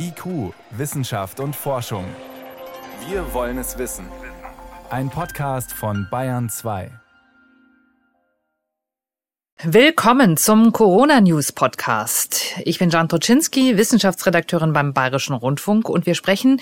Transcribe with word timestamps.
IQ, 0.00 0.54
Wissenschaft 0.70 1.40
und 1.40 1.56
Forschung. 1.56 2.04
Wir 3.08 3.34
wollen 3.34 3.58
es 3.58 3.78
wissen. 3.78 4.06
Ein 4.90 5.10
Podcast 5.10 5.72
von 5.72 6.06
Bayern 6.08 6.48
2. 6.48 6.92
Willkommen 9.64 10.36
zum 10.36 10.70
Corona 10.70 11.20
News 11.20 11.50
Podcast. 11.50 12.60
Ich 12.64 12.78
bin 12.78 12.90
Jan 12.90 13.08
Toczynski, 13.08 13.76
Wissenschaftsredakteurin 13.76 14.72
beim 14.72 14.94
Bayerischen 14.94 15.34
Rundfunk 15.34 15.88
und 15.88 16.06
wir 16.06 16.14
sprechen 16.14 16.60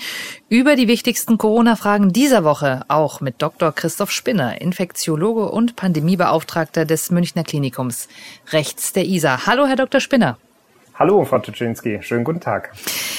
über 0.49 0.75
die 0.75 0.87
wichtigsten 0.87 1.37
Corona-Fragen 1.37 2.11
dieser 2.11 2.43
Woche 2.43 2.85
auch 2.87 3.21
mit 3.21 3.39
Dr. 3.39 3.71
Christoph 3.71 4.09
Spinner, 4.09 4.59
Infektiologe 4.61 5.51
und 5.51 5.75
Pandemiebeauftragter 5.75 6.85
des 6.85 7.11
Münchner 7.11 7.43
Klinikums 7.43 8.07
rechts 8.51 8.93
der 8.93 9.05
ISA. 9.05 9.45
Hallo, 9.45 9.67
Herr 9.67 9.75
Dr. 9.75 10.01
Spinner. 10.01 10.39
Hallo, 10.99 11.23
Frau 11.25 11.37
Tuczynski. 11.37 11.99
Schönen 12.01 12.23
guten 12.23 12.39
Tag. 12.39 12.71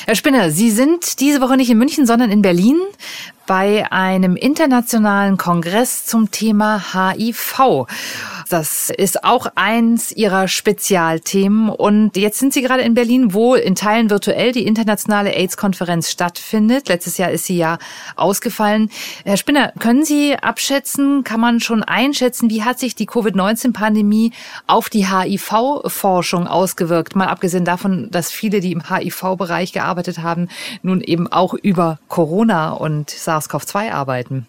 Herr 0.05 0.17
Spinner, 0.17 0.51
Sie 0.51 0.73
sind 0.73 1.21
diese 1.21 1.41
Woche 1.41 1.57
nicht 1.57 1.71
in 1.71 1.79
München, 1.79 2.07
sondern 2.07 2.29
in 2.29 2.43
Berlin 2.43 2.81
bei 3.47 3.87
einem 3.93 4.35
internationalen 4.35 5.37
Kongress 5.37 6.05
zum 6.05 6.33
Thema 6.33 6.83
HIV. 6.93 7.87
Das 8.49 8.91
ist 8.91 9.25
auch 9.25 9.47
eins 9.55 10.13
Ihrer 10.13 10.47
Spezialthemen. 10.47 11.71
Und 11.71 12.17
jetzt 12.17 12.39
sind 12.39 12.53
Sie 12.53 12.63
gerade 12.63 12.83
in 12.83 12.95
Berlin, 12.95 13.33
wo 13.35 13.55
in 13.55 13.75
Teilen 13.75 14.11
virtuell 14.11 14.53
die 14.53 14.67
internationale 14.67 15.35
AIDS-Konferenz 15.35 16.11
stattfindet. 16.11 16.89
Letztes 16.89 17.19
Jahr 17.19 17.31
ist 17.31 17.47
sie 17.47 17.57
ja 17.57 17.79
ausgefallen. 18.17 18.91
Herr 19.25 19.37
Spinner, 19.37 19.73
können 19.79 20.05
Sie 20.05 20.37
abschätzen, 20.37 21.25
kann 21.25 21.41
man 21.41 21.61
schon 21.61 21.83
einschätzen, 21.83 22.51
wie 22.51 22.63
hat 22.63 22.79
sich 22.79 22.95
die 22.95 23.07
Covid-19-Pandemie 23.07 24.33
auf 24.67 24.89
die 24.89 25.07
HIV-Forschung 25.07 26.47
ausgewirkt? 26.47 27.17
Mal 27.17 27.29
abgesehen 27.29 27.65
davon, 27.65 28.11
dass 28.11 28.31
viele, 28.31 28.61
die 28.61 28.73
im 28.73 28.89
HIV-Bereich 28.89 29.73
gearbeitet 29.73 30.19
haben, 30.19 30.49
nun 30.83 31.01
eben 31.01 31.27
auch 31.27 31.55
über 31.55 31.99
Corona 32.09 32.73
und 32.73 33.11
SARS 33.11 33.49
SARS-CoV-2 33.49 33.93
arbeiten? 33.93 34.47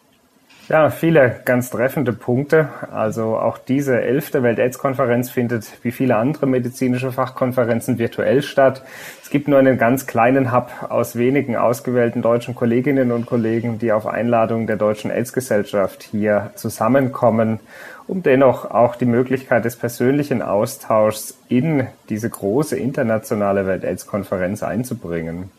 Ja, 0.70 0.92
viele 0.92 1.39
ganz 1.45 1.72
treffende 1.72 2.14
Punkte. 2.14 2.70
Also 2.92 3.38
auch 3.38 3.58
diese 3.58 4.03
elfte 4.03 4.44
Welt-Aids-Konferenz 4.44 5.31
findet 5.31 5.66
wie 5.81 5.92
viele 5.92 6.16
andere 6.16 6.45
medizinische 6.45 7.12
Fachkonferenzen 7.12 7.98
virtuell 7.98 8.44
statt. 8.44 8.84
Es 9.23 9.31
gibt 9.31 9.47
nur 9.47 9.58
einen 9.58 9.80
ganz 9.80 10.06
kleinen 10.06 10.53
Hub 10.53 10.70
aus 10.88 11.16
wenigen 11.16 11.56
ausgewählten 11.56 12.22
deutschen 12.22 12.53
Kolleginnen 12.53 13.12
und 13.12 13.25
Kollegen, 13.25 13.80
die 13.80 13.92
auf 13.92 14.06
Einladung 14.06 14.67
der 14.67 14.75
Deutschen 14.75 15.09
AIDS-Gesellschaft 15.09 16.03
hier 16.03 16.52
zusammenkommen, 16.53 17.59
um 18.06 18.22
dennoch 18.22 18.70
auch 18.70 18.95
die 18.95 19.06
Möglichkeit 19.06 19.66
des 19.66 19.75
persönlichen 19.75 20.44
Austauschs 20.44 21.36
in 21.47 21.88
diese 22.09 22.30
große 22.30 22.78
internationale 22.78 23.66
Welt-Aids-Konferenz 23.66 24.62
einzubringen. 24.62 25.50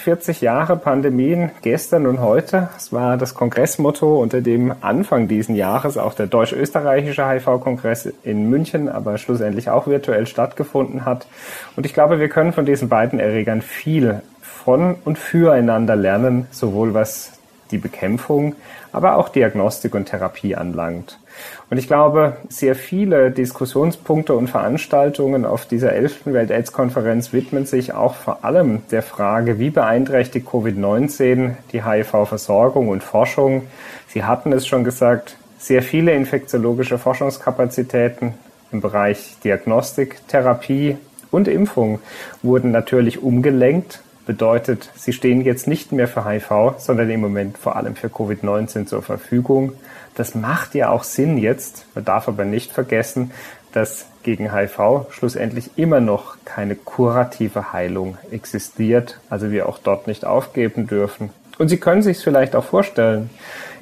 40 0.00 0.40
Jahre 0.40 0.76
Pandemien 0.76 1.50
gestern 1.62 2.06
und 2.06 2.20
heute. 2.20 2.68
Das 2.74 2.92
war 2.92 3.16
das 3.16 3.34
Kongressmotto, 3.34 4.20
unter 4.20 4.40
dem 4.40 4.74
Anfang 4.80 5.28
diesen 5.28 5.54
Jahres 5.54 5.96
auch 5.98 6.14
der 6.14 6.26
deutsch-österreichische 6.26 7.28
HIV-Kongress 7.28 8.12
in 8.22 8.48
München, 8.50 8.88
aber 8.88 9.18
schlussendlich 9.18 9.70
auch 9.70 9.86
virtuell 9.86 10.26
stattgefunden 10.26 11.04
hat. 11.04 11.26
Und 11.76 11.86
ich 11.86 11.94
glaube, 11.94 12.20
wir 12.20 12.28
können 12.28 12.52
von 12.52 12.66
diesen 12.66 12.88
beiden 12.88 13.20
Erregern 13.20 13.62
viel 13.62 14.22
von 14.40 14.96
und 15.04 15.18
füreinander 15.18 15.96
lernen, 15.96 16.46
sowohl 16.50 16.94
was 16.94 17.39
die 17.70 17.78
Bekämpfung, 17.78 18.54
aber 18.92 19.16
auch 19.16 19.28
Diagnostik 19.28 19.94
und 19.94 20.06
Therapie 20.06 20.56
anlangt. 20.56 21.18
Und 21.70 21.78
ich 21.78 21.86
glaube, 21.86 22.36
sehr 22.48 22.74
viele 22.74 23.30
Diskussionspunkte 23.30 24.34
und 24.34 24.48
Veranstaltungen 24.48 25.44
auf 25.44 25.66
dieser 25.66 25.92
11. 25.92 26.26
Welt-AIDS-Konferenz 26.26 27.32
widmen 27.32 27.66
sich 27.66 27.94
auch 27.94 28.14
vor 28.14 28.44
allem 28.44 28.82
der 28.90 29.02
Frage, 29.02 29.58
wie 29.58 29.70
beeinträchtigt 29.70 30.48
Covid-19 30.48 31.52
die 31.72 31.84
HIV-Versorgung 31.84 32.88
und 32.88 33.02
Forschung. 33.02 33.62
Sie 34.08 34.24
hatten 34.24 34.52
es 34.52 34.66
schon 34.66 34.84
gesagt, 34.84 35.36
sehr 35.58 35.82
viele 35.82 36.12
infektiologische 36.12 36.98
Forschungskapazitäten 36.98 38.34
im 38.72 38.80
Bereich 38.80 39.36
Diagnostik, 39.44 40.16
Therapie 40.28 40.96
und 41.30 41.48
Impfung 41.48 42.00
wurden 42.42 42.70
natürlich 42.70 43.22
umgelenkt 43.22 44.00
bedeutet, 44.26 44.90
sie 44.96 45.12
stehen 45.12 45.42
jetzt 45.42 45.66
nicht 45.66 45.92
mehr 45.92 46.08
für 46.08 46.28
HIV, 46.28 46.74
sondern 46.78 47.10
im 47.10 47.20
Moment 47.20 47.58
vor 47.58 47.76
allem 47.76 47.96
für 47.96 48.08
Covid-19 48.08 48.86
zur 48.86 49.02
Verfügung. 49.02 49.72
Das 50.14 50.34
macht 50.34 50.74
ja 50.74 50.90
auch 50.90 51.04
Sinn 51.04 51.38
jetzt. 51.38 51.86
Man 51.94 52.04
darf 52.04 52.28
aber 52.28 52.44
nicht 52.44 52.72
vergessen, 52.72 53.32
dass 53.72 54.06
gegen 54.22 54.52
HIV 54.52 55.06
schlussendlich 55.10 55.70
immer 55.76 56.00
noch 56.00 56.36
keine 56.44 56.74
kurative 56.74 57.72
Heilung 57.72 58.18
existiert, 58.30 59.18
also 59.30 59.50
wir 59.50 59.68
auch 59.68 59.78
dort 59.78 60.06
nicht 60.06 60.24
aufgeben 60.24 60.86
dürfen. 60.86 61.30
Und 61.58 61.68
Sie 61.68 61.78
können 61.78 62.02
sich 62.02 62.18
vielleicht 62.18 62.56
auch 62.56 62.64
vorstellen, 62.64 63.30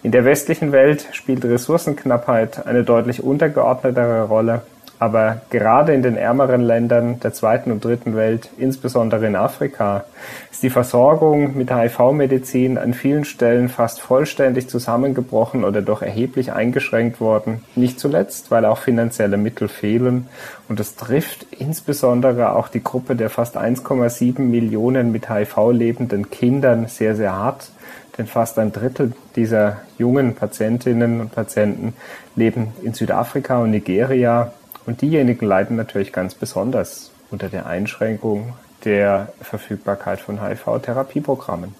in 0.02 0.12
der 0.12 0.24
westlichen 0.24 0.72
Welt 0.72 1.08
spielt 1.12 1.44
Ressourcenknappheit 1.44 2.66
eine 2.66 2.84
deutlich 2.84 3.22
untergeordnetere 3.22 4.24
Rolle 4.24 4.62
aber 4.98 5.42
gerade 5.50 5.94
in 5.94 6.02
den 6.02 6.16
ärmeren 6.16 6.60
Ländern 6.60 7.20
der 7.20 7.32
zweiten 7.32 7.70
und 7.70 7.84
dritten 7.84 8.16
Welt, 8.16 8.50
insbesondere 8.58 9.26
in 9.26 9.36
Afrika, 9.36 10.04
ist 10.50 10.62
die 10.64 10.70
Versorgung 10.70 11.56
mit 11.56 11.72
HIV-Medizin 11.72 12.78
an 12.78 12.94
vielen 12.94 13.24
Stellen 13.24 13.68
fast 13.68 14.00
vollständig 14.00 14.68
zusammengebrochen 14.68 15.62
oder 15.62 15.82
doch 15.82 16.02
erheblich 16.02 16.52
eingeschränkt 16.52 17.20
worden. 17.20 17.64
Nicht 17.76 18.00
zuletzt, 18.00 18.50
weil 18.50 18.64
auch 18.64 18.78
finanzielle 18.78 19.36
Mittel 19.36 19.68
fehlen. 19.68 20.28
Und 20.68 20.80
das 20.80 20.96
trifft 20.96 21.46
insbesondere 21.56 22.56
auch 22.56 22.68
die 22.68 22.82
Gruppe 22.82 23.14
der 23.14 23.30
fast 23.30 23.56
1,7 23.56 24.40
Millionen 24.40 25.12
mit 25.12 25.30
HIV 25.30 25.70
lebenden 25.70 26.30
Kindern 26.30 26.88
sehr, 26.88 27.14
sehr 27.14 27.34
hart. 27.34 27.70
Denn 28.16 28.26
fast 28.26 28.58
ein 28.58 28.72
Drittel 28.72 29.12
dieser 29.36 29.76
jungen 29.96 30.34
Patientinnen 30.34 31.20
und 31.20 31.32
Patienten 31.32 31.94
leben 32.34 32.72
in 32.82 32.92
Südafrika 32.92 33.58
und 33.58 33.70
Nigeria 33.70 34.52
und 34.88 35.02
diejenigen 35.02 35.44
leiden 35.44 35.76
natürlich 35.76 36.14
ganz 36.14 36.34
besonders 36.34 37.10
unter 37.30 37.50
der 37.50 37.66
Einschränkung 37.66 38.54
der 38.86 39.34
Verfügbarkeit 39.42 40.18
von 40.18 40.42
HIV-Therapieprogrammen. 40.42 41.74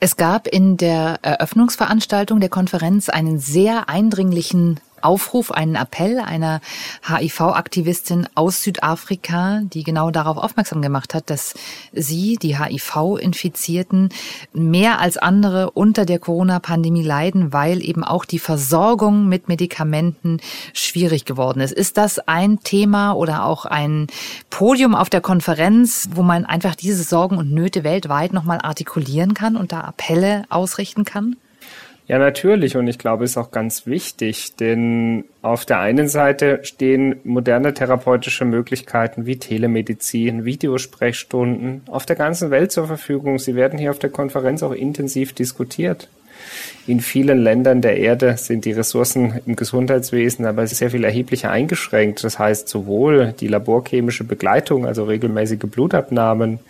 Es 0.00 0.16
gab 0.16 0.46
in 0.46 0.78
der 0.78 1.18
Eröffnungsveranstaltung 1.20 2.40
der 2.40 2.48
Konferenz 2.48 3.10
einen 3.10 3.38
sehr 3.38 3.90
eindringlichen 3.90 4.80
Aufruf, 5.02 5.50
einen 5.50 5.74
Appell 5.74 6.18
einer 6.18 6.60
HIV-Aktivistin 7.06 8.28
aus 8.34 8.62
Südafrika, 8.62 9.60
die 9.62 9.82
genau 9.82 10.10
darauf 10.10 10.36
aufmerksam 10.36 10.82
gemacht 10.82 11.14
hat, 11.14 11.30
dass 11.30 11.54
sie, 11.92 12.36
die 12.36 12.58
HIV-Infizierten, 12.58 14.10
mehr 14.52 15.00
als 15.00 15.16
andere 15.16 15.70
unter 15.70 16.04
der 16.04 16.18
Corona-Pandemie 16.18 17.02
leiden, 17.02 17.52
weil 17.52 17.82
eben 17.82 18.04
auch 18.04 18.24
die 18.24 18.38
Versorgung 18.38 19.28
mit 19.28 19.48
Medikamenten 19.48 20.40
schwierig 20.72 21.24
geworden 21.24 21.60
ist. 21.60 21.72
Ist 21.72 21.96
das 21.96 22.18
ein 22.20 22.60
Thema 22.60 23.12
oder 23.12 23.44
auch 23.44 23.64
ein 23.64 24.06
Podium 24.50 24.94
auf 24.94 25.10
der 25.10 25.20
Konferenz, 25.20 26.08
wo 26.14 26.22
man 26.22 26.44
einfach 26.44 26.74
diese 26.74 27.02
Sorgen 27.02 27.38
und 27.38 27.52
Nöte 27.52 27.84
weltweit 27.84 28.32
nochmal 28.32 28.60
artikulieren 28.62 29.34
kann 29.34 29.56
und 29.56 29.72
da 29.72 29.80
Appelle 29.80 30.44
ausrichten 30.48 31.04
kann? 31.04 31.36
Ja, 32.08 32.18
natürlich. 32.18 32.74
Und 32.78 32.88
ich 32.88 32.98
glaube, 32.98 33.24
es 33.24 33.32
ist 33.32 33.36
auch 33.36 33.50
ganz 33.50 33.86
wichtig, 33.86 34.56
denn 34.56 35.24
auf 35.42 35.66
der 35.66 35.80
einen 35.80 36.08
Seite 36.08 36.60
stehen 36.62 37.16
moderne 37.22 37.74
therapeutische 37.74 38.46
Möglichkeiten 38.46 39.26
wie 39.26 39.36
Telemedizin, 39.36 40.46
Videosprechstunden 40.46 41.82
auf 41.86 42.06
der 42.06 42.16
ganzen 42.16 42.50
Welt 42.50 42.72
zur 42.72 42.86
Verfügung. 42.86 43.38
Sie 43.38 43.54
werden 43.54 43.78
hier 43.78 43.90
auf 43.90 43.98
der 43.98 44.08
Konferenz 44.08 44.62
auch 44.62 44.72
intensiv 44.72 45.34
diskutiert. 45.34 46.08
In 46.86 47.00
vielen 47.00 47.42
Ländern 47.42 47.82
der 47.82 47.98
Erde 47.98 48.38
sind 48.38 48.64
die 48.64 48.72
Ressourcen 48.72 49.40
im 49.44 49.56
Gesundheitswesen 49.56 50.46
aber 50.46 50.66
sehr 50.66 50.90
viel 50.90 51.04
erheblicher 51.04 51.50
eingeschränkt. 51.50 52.24
Das 52.24 52.38
heißt, 52.38 52.68
sowohl 52.68 53.34
die 53.38 53.48
laborchemische 53.48 54.24
Begleitung, 54.24 54.86
also 54.86 55.04
regelmäßige 55.04 55.58
Blutabnahmen, 55.58 56.60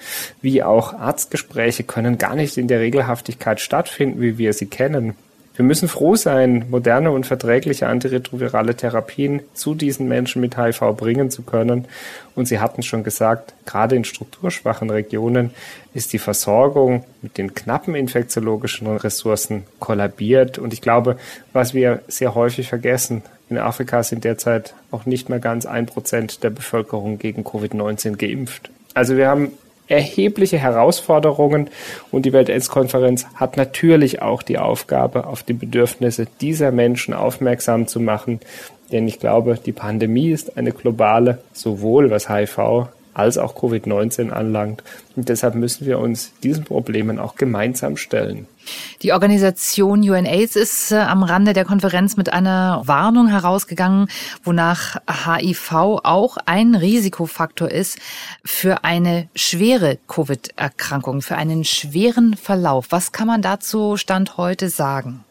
wie 0.43 0.65
auch 0.65 0.95
Arztgespräche 0.95 1.85
können 1.85 2.19
gar 2.19 2.35
nicht 2.35 2.57
in 2.57 2.67
der 2.67 2.81
Regelhaftigkeit 2.81 3.61
stattfinden, 3.61 4.21
wie 4.21 4.39
wir 4.39 4.53
sie 4.53 4.67
kennen. 4.67 5.15
Wir 5.59 5.65
müssen 5.65 5.89
froh 5.89 6.15
sein, 6.15 6.67
moderne 6.71 7.11
und 7.11 7.27
verträgliche 7.27 7.89
antiretrovirale 7.89 8.77
Therapien 8.77 9.43
zu 9.55 9.75
diesen 9.75 10.07
Menschen 10.07 10.41
mit 10.41 10.57
HIV 10.57 10.95
bringen 10.97 11.33
zu 11.33 11.43
können. 11.43 11.89
Und 12.37 12.47
Sie 12.47 12.61
hatten 12.61 12.85
schon 12.85 13.03
gesagt, 13.03 13.55
gerade 13.67 13.97
in 13.97 14.05
strukturschwachen 14.05 14.89
Regionen 14.89 15.51
ist 15.95 16.13
die 16.13 16.21
Versorgung 16.21 17.05
mit 17.23 17.39
den 17.39 17.57
knappen 17.57 17.97
infektiologischen 17.97 18.87
Ressourcen 18.87 19.65
kollabiert. 19.81 20.59
Und 20.59 20.73
ich 20.73 20.81
glaube, 20.81 21.19
was 21.53 21.75
wir 21.75 22.03
sehr 22.07 22.37
häufig 22.37 22.69
vergessen, 22.69 23.23
in 23.51 23.59
Afrika 23.59 24.05
sind 24.05 24.23
derzeit 24.23 24.75
auch 24.93 25.07
nicht 25.07 25.29
mehr 25.29 25.41
ganz 25.41 25.67
ein 25.67 25.87
Prozent 25.87 26.45
der 26.45 26.51
Bevölkerung 26.51 27.19
gegen 27.19 27.43
Covid-19 27.43 28.15
geimpft. 28.15 28.71
Also 28.95 29.17
wir 29.17 29.27
haben 29.27 29.51
erhebliche 29.89 30.59
Herausforderungen 30.59 31.71
und 32.11 32.27
die 32.27 32.33
Welt-AIDS-Konferenz 32.33 33.27
hat 33.35 33.57
natürlich 33.57 34.23
auch 34.23 34.43
die 34.43 34.59
Aufgabe, 34.59 35.27
auf 35.27 35.43
die 35.43 35.55
Bedürfnisse 35.55 36.27
dieser 36.41 36.71
Menschen 36.71 37.15
aufmerksam 37.15 37.87
zu 37.87 38.01
machen. 38.01 38.41
Denn 38.93 39.07
ich 39.07 39.19
glaube, 39.19 39.59
die 39.65 39.73
Pandemie 39.73 40.31
ist 40.31 40.57
eine 40.57 40.73
globale, 40.73 41.39
sowohl 41.53 42.11
was 42.11 42.29
HIV 42.29 42.89
als 43.19 43.37
auch 43.37 43.55
Covid-19 43.57 44.31
anlangt. 44.31 44.83
Und 45.17 45.29
deshalb 45.29 45.55
müssen 45.55 45.87
wir 45.87 45.99
uns 45.99 46.33
diesen 46.43 46.65
Problemen 46.65 47.19
auch 47.19 47.35
gemeinsam 47.35 47.97
stellen. 47.97 48.47
Die 49.03 49.13
Organisation 49.13 50.01
UNAIDS 50.01 50.57
ist 50.57 50.93
äh, 50.93 50.97
am 50.97 51.23
Rande 51.23 51.53
der 51.53 51.65
Konferenz 51.65 52.17
mit 52.17 52.33
einer 52.33 52.83
Warnung 52.85 53.29
herausgegangen, 53.29 54.09
wonach 54.45 54.97
HIV 55.09 55.73
auch 55.73 56.37
ein 56.45 56.75
Risikofaktor 56.75 57.71
ist 57.71 57.99
für 58.45 58.85
eine 58.85 59.29
schwere 59.35 59.99
Covid-Erkrankung, 60.07 61.23
für 61.23 61.37
einen 61.37 61.65
schweren 61.65 62.37
Verlauf. 62.37 62.87
Was 62.91 63.13
kann 63.13 63.27
man 63.27 63.43
dazu 63.43 63.97
Stand 63.97 64.37
heute 64.37 64.69
sagen? 64.69 65.25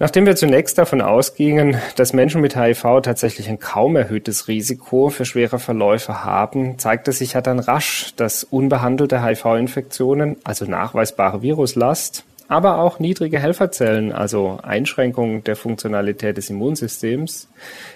Nachdem 0.00 0.26
wir 0.26 0.34
zunächst 0.34 0.76
davon 0.76 1.00
ausgingen, 1.00 1.76
dass 1.94 2.12
Menschen 2.12 2.40
mit 2.40 2.56
HIV 2.56 3.00
tatsächlich 3.02 3.48
ein 3.48 3.60
kaum 3.60 3.94
erhöhtes 3.94 4.48
Risiko 4.48 5.08
für 5.08 5.24
schwere 5.24 5.60
Verläufe 5.60 6.24
haben, 6.24 6.78
zeigte 6.80 7.12
sich 7.12 7.34
ja 7.34 7.40
dann 7.40 7.60
rasch, 7.60 8.12
dass 8.16 8.42
unbehandelte 8.42 9.24
HIV-Infektionen, 9.24 10.36
also 10.42 10.64
nachweisbare 10.64 11.42
Viruslast, 11.42 12.24
aber 12.48 12.78
auch 12.78 12.98
niedrige 12.98 13.38
Helferzellen, 13.38 14.12
also 14.12 14.58
Einschränkungen 14.62 15.44
der 15.44 15.56
Funktionalität 15.56 16.36
des 16.36 16.50
Immunsystems, 16.50 17.48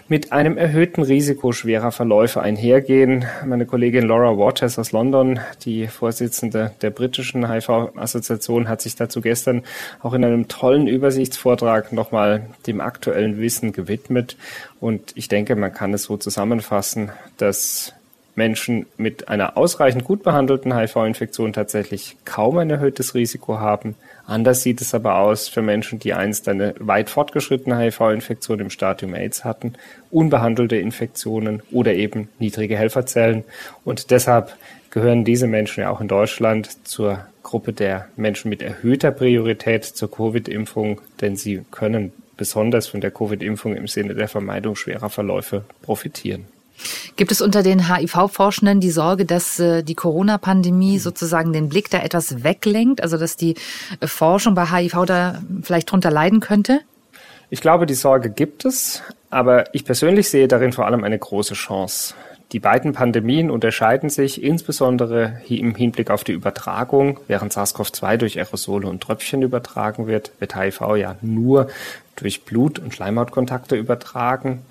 mit 0.09 0.33
einem 0.33 0.57
erhöhten 0.57 1.03
Risiko 1.03 1.53
schwerer 1.53 1.93
Verläufe 1.93 2.41
einhergehen. 2.41 3.27
Meine 3.45 3.67
Kollegin 3.67 4.07
Laura 4.07 4.39
Waters 4.39 4.79
aus 4.79 4.93
London, 4.93 5.39
die 5.65 5.87
Vorsitzende 5.87 6.73
der 6.81 6.91
britischen 6.91 7.51
HIV-Assoziation, 7.51 8.69
hat 8.69 8.81
sich 8.81 8.97
dazu 8.97 9.21
gestern 9.21 9.63
auch 10.03 10.15
in 10.15 10.25
einem 10.25 10.49
tollen 10.49 10.89
Übersichtsvortrag 10.89 11.93
nochmal 11.93 12.47
dem 12.67 12.81
aktuellen 12.81 13.39
Wissen 13.39 13.73
gewidmet. 13.73 14.37
Und 14.81 15.13
ich 15.15 15.29
denke, 15.29 15.57
man 15.57 15.75
kann 15.75 15.93
es 15.93 16.05
so 16.05 16.17
zusammenfassen, 16.17 17.11
dass 17.37 17.93
Menschen 18.39 18.87
mit 18.97 19.29
einer 19.29 19.59
ausreichend 19.59 20.05
gut 20.05 20.23
behandelten 20.23 20.75
HIV-Infektion 20.75 21.53
tatsächlich 21.53 22.17
kaum 22.25 22.57
ein 22.57 22.71
erhöhtes 22.71 23.15
Risiko 23.15 23.59
haben. 23.59 23.97
Anders 24.29 24.63
sieht 24.63 24.83
es 24.83 24.95
aber 24.95 25.17
aus 25.17 25.49
für 25.49 25.63
Menschen, 25.63 26.01
die 26.01 26.13
einst 26.13 26.49
eine 26.49 26.75
weit 26.81 27.09
fortgeschrittene 27.09 27.79
HIV-Infektion 27.79 28.61
im 28.61 28.69
Stadium 28.69 29.15
AIDS 29.15 29.43
hatten, 29.43 29.73
unbehandelte 30.11 30.77
Infektionen 30.77 31.63
oder 31.71 31.95
eben 31.95 32.29
niedrige 32.39 32.77
Helferzellen. 32.77 33.45
Und 33.87 34.11
deshalb 34.11 34.55
gehören 34.91 35.25
diese 35.25 35.47
Menschen 35.47 35.81
ja 35.81 35.89
auch 35.89 36.03
in 36.03 36.09
Deutschland 36.09 36.87
zur 36.87 37.25
Gruppe 37.43 37.73
der 37.73 38.09
Menschen 38.17 38.51
mit 38.51 38.61
erhöhter 38.61 39.13
Priorität 39.13 39.87
zur 39.87 40.11
Covid-Impfung, 40.11 41.01
denn 41.23 41.35
sie 41.37 41.63
können 41.71 42.13
besonders 42.37 42.87
von 42.87 43.01
der 43.01 43.11
Covid-Impfung 43.11 43.77
im 43.77 43.87
Sinne 43.87 44.15
der 44.15 44.29
Vermeidung 44.29 44.77
schwerer 44.77 45.09
Verläufe 45.09 45.65
profitieren. 45.81 46.45
Gibt 47.17 47.33
es 47.33 47.41
unter 47.41 47.63
den 47.63 47.89
HIV-Forschenden 47.89 48.81
die 48.81 48.91
Sorge, 48.91 49.25
dass 49.25 49.59
äh, 49.59 49.83
die 49.83 49.95
Corona-Pandemie 49.95 50.99
sozusagen 50.99 51.53
den 51.53 51.69
Blick 51.69 51.91
da 51.91 51.99
etwas 51.99 52.45
weglenkt, 52.45 53.03
also 53.03 53.17
dass 53.19 53.37
die 53.37 53.57
äh, 54.01 54.07
Forschung 54.07 54.55
bei 54.55 54.67
HIV 54.67 55.05
da 55.07 55.43
vielleicht 55.63 55.91
drunter 55.91 56.11
leiden 56.11 56.41
könnte? 56.41 56.81
Ich 57.51 57.61
glaube, 57.61 57.87
die 57.87 57.95
Sorge 57.95 58.31
gibt 58.31 58.65
es, 58.65 59.03
aber 59.31 59.75
ich 59.75 59.85
persönlich 59.85 60.29
sehe 60.29 60.49
darin 60.49 60.73
vor 60.73 60.87
allem 60.87 61.05
eine 61.05 61.19
große 61.19 61.55
Chance. 61.55 62.15
Die 62.53 62.61
beiden 62.61 62.93
Pandemien 62.93 63.51
unterscheiden 63.51 64.09
sich 64.09 64.43
insbesondere 64.43 65.43
im 65.49 65.75
Hinblick 65.75 66.11
auf 66.11 66.25
die 66.25 66.33
Übertragung. 66.33 67.21
Während 67.27 67.53
SARS-CoV-2 67.53 68.17
durch 68.17 68.39
Aerosole 68.39 68.89
und 68.89 69.03
Tröpfchen 69.03 69.43
übertragen 69.43 70.07
wird, 70.07 70.33
wird 70.39 70.57
HIV 70.57 70.81
ja 70.97 71.17
nur 71.21 71.69
durch 72.21 72.45
Blut- 72.45 72.79
und 72.79 72.95
Schleimhautkontakte 72.95 73.77
übertragen. 73.77 74.63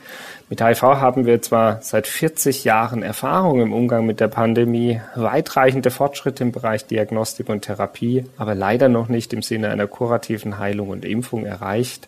Mit 0.49 0.61
HIV 0.61 0.81
haben 0.81 1.25
wir 1.25 1.41
zwar 1.41 1.81
seit 1.81 2.07
40 2.07 2.63
Jahren 2.63 3.03
Erfahrung 3.03 3.61
im 3.61 3.73
Umgang 3.73 4.05
mit 4.05 4.19
der 4.19 4.29
Pandemie, 4.29 5.01
weitreichende 5.15 5.91
Fortschritte 5.91 6.43
im 6.43 6.51
Bereich 6.51 6.85
Diagnostik 6.85 7.49
und 7.49 7.61
Therapie, 7.61 8.25
aber 8.37 8.55
leider 8.55 8.87
noch 8.87 9.09
nicht 9.09 9.33
im 9.33 9.41
Sinne 9.41 9.69
einer 9.69 9.87
kurativen 9.87 10.57
Heilung 10.57 10.89
und 10.89 11.03
Impfung 11.03 11.45
erreicht. 11.45 12.07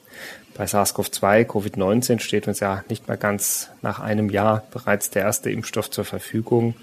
Bei 0.56 0.66
SARS-CoV-2, 0.66 1.46
Covid-19 1.46 2.20
steht 2.20 2.48
uns 2.48 2.60
ja 2.60 2.84
nicht 2.90 3.08
mal 3.08 3.18
ganz 3.18 3.70
nach 3.82 4.00
einem 4.00 4.30
Jahr 4.30 4.64
bereits 4.72 5.10
der 5.10 5.24
erste 5.24 5.50
Impfstoff 5.50 5.90
zur 5.90 6.04
Verfügung. 6.04 6.76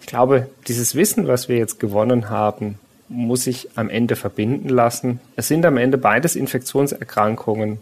Ich 0.00 0.06
glaube, 0.06 0.48
dieses 0.66 0.94
Wissen, 0.94 1.28
was 1.28 1.48
wir 1.48 1.58
jetzt 1.58 1.78
gewonnen 1.78 2.30
haben, 2.30 2.78
muss 3.08 3.44
sich 3.44 3.68
am 3.74 3.90
Ende 3.90 4.16
verbinden 4.16 4.68
lassen. 4.68 5.20
Es 5.36 5.48
sind 5.48 5.64
am 5.66 5.76
Ende 5.76 5.98
beides 5.98 6.36
Infektionserkrankungen 6.36 7.80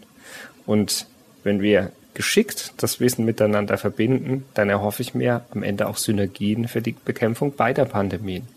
und 0.67 1.07
wenn 1.43 1.61
wir 1.61 1.91
geschickt 2.13 2.73
das 2.77 2.99
Wissen 2.99 3.25
miteinander 3.25 3.77
verbinden, 3.77 4.45
dann 4.53 4.69
erhoffe 4.69 5.01
ich 5.01 5.13
mir 5.13 5.45
am 5.51 5.63
Ende 5.63 5.87
auch 5.87 5.97
Synergien 5.97 6.67
für 6.67 6.81
die 6.81 6.95
Bekämpfung 7.05 7.55
beider 7.55 7.85
Pandemien. 7.85 8.47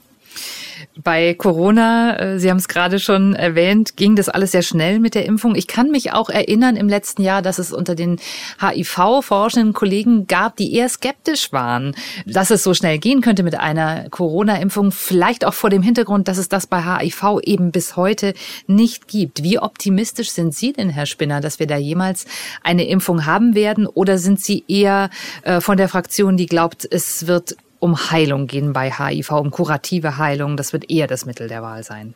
Bei 1.03 1.35
Corona, 1.35 2.19
äh, 2.19 2.39
Sie 2.39 2.51
haben 2.51 2.59
es 2.59 2.69
gerade 2.69 2.99
schon 2.99 3.35
erwähnt, 3.35 3.97
ging 3.97 4.17
das 4.17 4.29
alles 4.29 4.53
sehr 4.53 4.63
schnell 4.63 5.01
mit 5.01 5.15
der 5.15 5.25
Impfung. 5.27 5.55
Ich 5.55 5.67
kann 5.67 5.91
mich 5.91 6.13
auch 6.13 6.31
erinnern 6.31 6.77
im 6.77 6.89
letzten 6.89 7.23
Jahr, 7.23 7.43
dass 7.43 7.59
es 7.59 7.73
unter 7.73 7.95
den 7.95 8.21
HIV-forschenden 8.61 9.73
Kollegen 9.73 10.27
gab, 10.27 10.57
die 10.57 10.75
eher 10.75 10.89
skeptisch 10.89 11.53
waren, 11.53 11.95
dass 12.27 12.51
es 12.51 12.63
so 12.63 12.75
schnell 12.75 12.99
gehen 12.99 13.21
könnte 13.21 13.43
mit 13.43 13.55
einer 13.55 14.09
Corona-Impfung. 14.11 14.93
Vielleicht 14.93 15.45
auch 15.45 15.55
vor 15.55 15.71
dem 15.71 15.83
Hintergrund, 15.83 16.29
dass 16.29 16.39
es 16.39 16.49
das 16.49 16.67
bei 16.67 16.83
HIV 16.83 17.41
eben 17.43 17.73
bis 17.73 17.97
heute 17.97 18.35
nicht 18.67 19.09
gibt. 19.09 19.43
Wie 19.43 19.59
optimistisch 19.59 20.31
sind 20.31 20.55
Sie 20.55 20.73
denn, 20.73 20.91
Herr 20.91 21.07
Spinner, 21.07 21.41
dass 21.41 21.59
wir 21.59 21.67
da 21.67 21.77
jemals 21.77 22.27
eine 22.63 22.87
Impfung 22.87 23.27
haben 23.27 23.55
werden? 23.55 23.87
Oder 23.87 24.19
sind 24.19 24.41
Sie 24.41 24.65
eher 24.69 25.11
äh, 25.43 25.61
von 25.61 25.77
der 25.77 25.89
Fraktion, 25.89 26.37
die 26.37 26.47
glaubt, 26.47 26.87
es 26.91 27.27
wird 27.27 27.57
um 27.81 28.11
Heilung 28.11 28.47
gehen 28.47 28.73
bei 28.73 28.93
HIV, 28.93 29.33
um 29.33 29.51
kurative 29.51 30.19
Heilung. 30.19 30.57
Das 30.57 30.73
wird 30.73 30.91
eher 30.91 31.07
das 31.07 31.27
Mittel 31.27 31.49
der 31.49 31.63
Wahl 31.63 31.83
sein. 31.83 32.15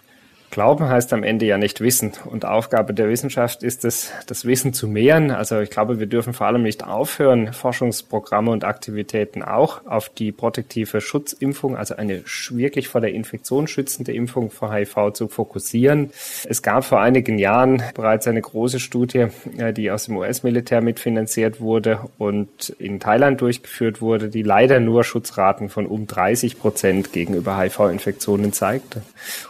Glauben 0.54 0.88
heißt 0.88 1.12
am 1.12 1.24
Ende 1.24 1.46
ja 1.46 1.58
nicht 1.58 1.80
Wissen. 1.80 2.12
Und 2.26 2.44
Aufgabe 2.44 2.94
der 2.94 3.08
Wissenschaft 3.08 3.64
ist 3.64 3.84
es, 3.84 4.12
das 4.28 4.44
Wissen 4.44 4.72
zu 4.72 4.86
mehren. 4.86 5.32
Also 5.32 5.58
ich 5.58 5.68
glaube, 5.68 5.98
wir 5.98 6.06
dürfen 6.06 6.32
vor 6.32 6.46
allem 6.46 6.62
nicht 6.62 6.86
aufhören, 6.86 7.52
Forschungsprogramme 7.52 8.52
und 8.52 8.62
Aktivitäten 8.62 9.42
auch 9.42 9.84
auf 9.84 10.10
die 10.10 10.30
protektive 10.30 11.00
Schutzimpfung, 11.00 11.76
also 11.76 11.96
eine 11.96 12.22
wirklich 12.50 12.86
vor 12.86 13.00
der 13.00 13.12
Infektion 13.12 13.66
schützende 13.66 14.12
Impfung 14.12 14.52
vor 14.52 14.72
HIV 14.72 15.14
zu 15.14 15.26
fokussieren. 15.26 16.10
Es 16.48 16.62
gab 16.62 16.84
vor 16.84 17.00
einigen 17.00 17.36
Jahren 17.36 17.82
bereits 17.92 18.28
eine 18.28 18.40
große 18.40 18.78
Studie, 18.78 19.26
äh, 19.58 19.72
die 19.72 19.90
aus 19.90 20.04
dem 20.04 20.16
US-Militär 20.18 20.82
mitfinanziert 20.82 21.60
wurde 21.60 21.98
und 22.16 22.68
in 22.78 23.00
Thailand 23.00 23.40
durchgeführt 23.40 24.00
wurde, 24.00 24.28
die 24.28 24.42
leider 24.42 24.78
nur 24.78 25.02
Schutzraten 25.02 25.68
von 25.68 25.86
um 25.86 26.06
30 26.06 26.60
Prozent 26.60 27.12
gegenüber 27.12 27.58
HIV-Infektionen 27.58 28.52
zeigte. 28.52 29.02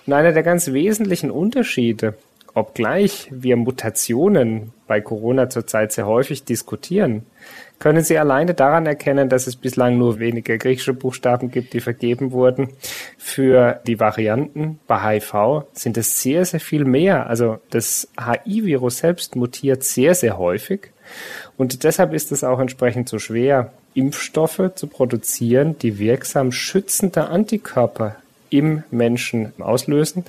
Und 0.07 0.15
einer 0.15 0.33
der 0.33 0.43
ganz 0.43 0.73
wesentlichen 0.73 0.94
wesentlichen 0.95 1.33
Unterschiede, 1.33 2.15
obgleich 2.55 3.27
wir 3.33 3.57
Mutationen 3.57 4.73
bei 4.87 5.01
Corona 5.01 5.51
zurzeit 5.51 5.91
sehr 5.91 6.07
häufig 6.07 6.45
diskutieren, 6.45 7.27
können 7.81 8.05
Sie 8.05 8.17
alleine 8.17 8.55
daran 8.55 8.87
erkennen, 8.87 9.29
dass 9.29 9.49
es 9.49 9.57
bislang 9.57 9.99
nur 9.99 10.21
wenige 10.21 10.57
griechische 10.57 10.95
Buchstaben 10.95 11.51
gibt, 11.51 11.73
die 11.73 11.81
vergeben 11.81 12.31
wurden. 12.31 12.69
Für 13.19 13.81
die 13.89 13.99
Varianten 13.99 14.79
bei 14.87 15.19
HIV 15.19 15.65
sind 15.73 15.99
es 15.99 16.23
sehr, 16.23 16.45
sehr 16.45 16.61
viel 16.61 16.85
mehr. 16.85 17.27
Also 17.27 17.59
das 17.71 18.07
HIV-Virus 18.17 18.99
selbst 18.99 19.35
mutiert 19.35 19.83
sehr, 19.83 20.15
sehr 20.15 20.39
häufig. 20.39 20.93
Und 21.57 21.83
deshalb 21.83 22.15
ist 22.15 22.31
es 22.31 22.45
auch 22.45 22.61
entsprechend 22.61 23.09
so 23.09 23.19
schwer, 23.19 23.73
Impfstoffe 23.95 24.71
zu 24.77 24.87
produzieren, 24.87 25.77
die 25.77 25.99
wirksam 25.99 26.53
schützende 26.53 27.27
Antikörper 27.27 28.15
im 28.55 28.85
Menschen 28.91 29.53
auslösen. 29.59 30.25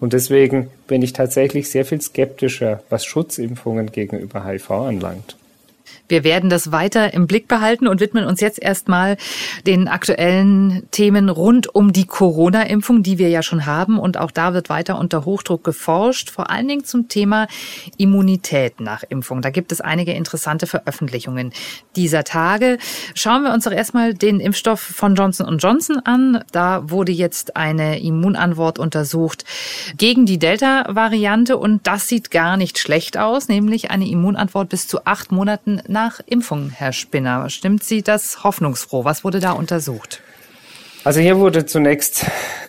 Und 0.00 0.12
deswegen 0.12 0.70
bin 0.88 1.02
ich 1.02 1.12
tatsächlich 1.12 1.70
sehr 1.70 1.84
viel 1.84 2.00
skeptischer, 2.00 2.82
was 2.90 3.04
Schutzimpfungen 3.04 3.92
gegenüber 3.92 4.44
HIV 4.44 4.70
anlangt. 4.70 5.36
Wir 6.08 6.24
werden 6.24 6.50
das 6.50 6.72
weiter 6.72 7.12
im 7.12 7.26
Blick 7.26 7.48
behalten 7.48 7.86
und 7.86 8.00
widmen 8.00 8.24
uns 8.24 8.40
jetzt 8.40 8.60
erstmal 8.60 9.16
den 9.66 9.88
aktuellen 9.88 10.88
Themen 10.90 11.28
rund 11.28 11.74
um 11.74 11.92
die 11.92 12.06
Corona-Impfung, 12.06 13.02
die 13.02 13.18
wir 13.18 13.28
ja 13.28 13.42
schon 13.42 13.66
haben. 13.66 13.98
Und 13.98 14.16
auch 14.16 14.30
da 14.30 14.54
wird 14.54 14.68
weiter 14.68 14.98
unter 14.98 15.24
Hochdruck 15.24 15.64
geforscht, 15.64 16.30
vor 16.30 16.50
allen 16.50 16.68
Dingen 16.68 16.84
zum 16.84 17.08
Thema 17.08 17.46
Immunität 17.96 18.80
nach 18.80 19.02
Impfung. 19.08 19.42
Da 19.42 19.50
gibt 19.50 19.72
es 19.72 19.80
einige 19.80 20.12
interessante 20.12 20.66
Veröffentlichungen 20.66 21.52
dieser 21.96 22.24
Tage. 22.24 22.78
Schauen 23.14 23.42
wir 23.42 23.52
uns 23.52 23.64
doch 23.64 23.72
erstmal 23.72 24.14
den 24.14 24.40
Impfstoff 24.40 24.80
von 24.80 25.14
Johnson 25.14 25.58
Johnson 25.58 26.00
an. 26.04 26.42
Da 26.52 26.90
wurde 26.90 27.12
jetzt 27.12 27.56
eine 27.56 28.00
Immunantwort 28.00 28.78
untersucht 28.78 29.44
gegen 29.96 30.26
die 30.26 30.38
Delta-Variante 30.38 31.56
und 31.56 31.86
das 31.86 32.08
sieht 32.08 32.30
gar 32.30 32.56
nicht 32.56 32.78
schlecht 32.78 33.18
aus, 33.18 33.48
nämlich 33.48 33.90
eine 33.90 34.08
Immunantwort 34.08 34.68
bis 34.68 34.88
zu 34.88 35.04
acht 35.04 35.32
Monaten 35.32 35.82
nach 35.88 35.97
Impfung, 36.26 36.70
Herr 36.70 36.92
Spinner. 36.92 37.50
Stimmt 37.50 37.82
Sie 37.84 38.02
das 38.02 38.44
hoffnungsfroh? 38.44 39.04
Was 39.04 39.24
wurde 39.24 39.40
da 39.40 39.52
untersucht? 39.52 40.22
Also 41.04 41.20
hier 41.20 41.38
wurde 41.38 41.66
zunächst 41.66 42.26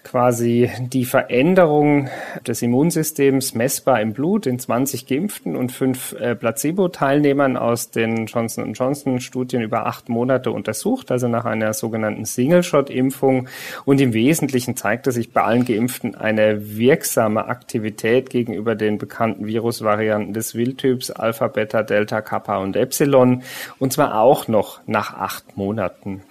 quasi 0.10 0.72
die 0.80 1.06
Veränderung 1.06 2.10
des 2.48 2.64
Immunsystems 2.64 3.54
messbar 3.54 4.02
im 4.02 4.14
Blut 4.14 4.48
in 4.48 4.58
20 4.58 5.06
Geimpften 5.06 5.56
und 5.56 5.72
fünf 5.72 6.14
äh, 6.14 6.36
Placebo-Teilnehmern 6.36 7.58
aus 7.58 7.92
den 7.92 8.26
Johnson 8.26 8.74
Johnson-Studien 8.74 9.62
über 9.62 9.86
acht 9.86 10.10
Monate 10.10 10.50
untersucht, 10.50 11.12
also 11.12 11.28
nach 11.28 11.46
einer 11.46 11.74
sogenannten 11.74 12.26
Single-Shot-Impfung. 12.26 13.50
Und 13.86 14.02
im 14.02 14.14
Wesentlichen 14.14 14.76
zeigte 14.76 15.12
sich 15.12 15.32
bei 15.32 15.44
allen 15.44 15.66
Geimpften 15.66 16.16
eine 16.16 16.76
wirksame 16.76 17.46
Aktivität 17.46 18.32
gegenüber 18.32 18.74
den 18.74 18.98
bekannten 18.98 19.46
Virusvarianten 19.46 20.34
des 20.34 20.56
Wildtyps 20.56 21.12
Alpha, 21.12 21.50
Beta, 21.50 21.84
Delta, 21.84 22.22
Kappa 22.22 22.58
und 22.58 22.76
Epsilon. 22.76 23.44
Und 23.78 23.94
zwar 23.94 24.20
auch 24.20 24.48
noch 24.48 24.80
nach 24.88 25.14
acht 25.14 25.56
Monaten. 25.56 26.24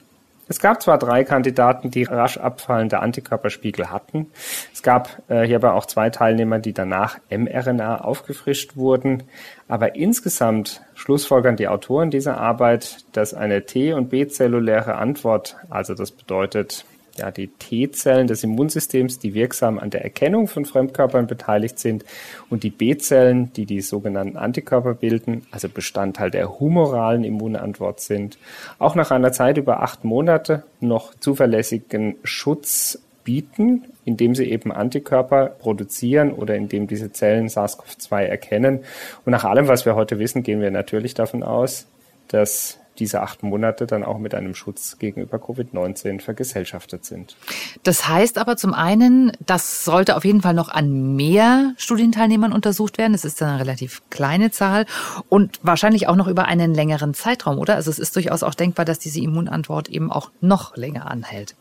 Es 0.48 0.60
gab 0.60 0.82
zwar 0.82 0.98
drei 0.98 1.24
Kandidaten, 1.24 1.90
die 1.90 2.04
rasch 2.04 2.38
abfallende 2.38 3.00
Antikörperspiegel 3.00 3.90
hatten. 3.90 4.30
Es 4.72 4.82
gab 4.82 5.22
äh, 5.28 5.46
hierbei 5.46 5.70
auch 5.72 5.84
zwei 5.84 6.08
Teilnehmer, 6.08 6.58
die 6.58 6.72
danach 6.72 7.18
mRNA 7.30 7.98
aufgefrischt 7.98 8.74
wurden. 8.74 9.24
Aber 9.68 9.94
insgesamt 9.94 10.80
schlussfolgern 10.94 11.56
die 11.56 11.68
Autoren 11.68 12.10
dieser 12.10 12.38
Arbeit, 12.38 13.04
dass 13.12 13.34
eine 13.34 13.66
T- 13.66 13.92
und 13.92 14.08
B-zelluläre 14.08 14.94
Antwort, 14.96 15.56
also 15.68 15.94
das 15.94 16.12
bedeutet 16.12 16.86
ja, 17.18 17.30
die 17.30 17.48
T-Zellen 17.48 18.26
des 18.26 18.42
Immunsystems, 18.42 19.18
die 19.18 19.34
wirksam 19.34 19.78
an 19.78 19.90
der 19.90 20.02
Erkennung 20.02 20.48
von 20.48 20.64
Fremdkörpern 20.64 21.26
beteiligt 21.26 21.78
sind 21.78 22.04
und 22.50 22.62
die 22.62 22.70
B-Zellen, 22.70 23.52
die 23.52 23.66
die 23.66 23.80
sogenannten 23.80 24.36
Antikörper 24.36 24.94
bilden, 24.94 25.46
also 25.50 25.68
Bestandteil 25.68 26.30
der 26.30 26.58
humoralen 26.58 27.24
Immunantwort 27.24 28.00
sind, 28.00 28.38
auch 28.78 28.94
nach 28.94 29.10
einer 29.10 29.32
Zeit 29.32 29.58
über 29.58 29.82
acht 29.82 30.04
Monate 30.04 30.64
noch 30.80 31.14
zuverlässigen 31.14 32.16
Schutz 32.24 32.98
bieten, 33.24 33.84
indem 34.06 34.34
sie 34.34 34.44
eben 34.44 34.72
Antikörper 34.72 35.48
produzieren 35.48 36.32
oder 36.32 36.56
indem 36.56 36.86
diese 36.86 37.12
Zellen 37.12 37.48
SARS-CoV-2 37.48 38.22
erkennen. 38.22 38.80
Und 39.26 39.32
nach 39.32 39.44
allem, 39.44 39.68
was 39.68 39.84
wir 39.84 39.96
heute 39.96 40.18
wissen, 40.18 40.42
gehen 40.42 40.62
wir 40.62 40.70
natürlich 40.70 41.12
davon 41.12 41.42
aus, 41.42 41.86
dass 42.28 42.77
diese 42.98 43.22
acht 43.22 43.42
Monate 43.42 43.86
dann 43.86 44.04
auch 44.04 44.18
mit 44.18 44.34
einem 44.34 44.54
Schutz 44.54 44.98
gegenüber 44.98 45.38
Covid-19 45.38 46.20
vergesellschaftet 46.20 47.04
sind. 47.04 47.36
Das 47.82 48.08
heißt 48.08 48.38
aber 48.38 48.56
zum 48.56 48.74
einen, 48.74 49.32
das 49.44 49.84
sollte 49.84 50.16
auf 50.16 50.24
jeden 50.24 50.42
Fall 50.42 50.54
noch 50.54 50.68
an 50.68 51.16
mehr 51.16 51.72
Studienteilnehmern 51.76 52.52
untersucht 52.52 52.98
werden. 52.98 53.14
Es 53.14 53.24
ist 53.24 53.42
eine 53.42 53.60
relativ 53.60 54.02
kleine 54.10 54.50
Zahl 54.50 54.86
und 55.28 55.58
wahrscheinlich 55.62 56.08
auch 56.08 56.16
noch 56.16 56.28
über 56.28 56.46
einen 56.46 56.74
längeren 56.74 57.14
Zeitraum, 57.14 57.58
oder? 57.58 57.76
Also 57.76 57.90
es 57.90 57.98
ist 57.98 58.16
durchaus 58.16 58.42
auch 58.42 58.54
denkbar, 58.54 58.84
dass 58.84 58.98
diese 58.98 59.20
Immunantwort 59.20 59.88
eben 59.88 60.10
auch 60.10 60.30
noch 60.40 60.76
länger 60.76 61.10
anhält. 61.10 61.54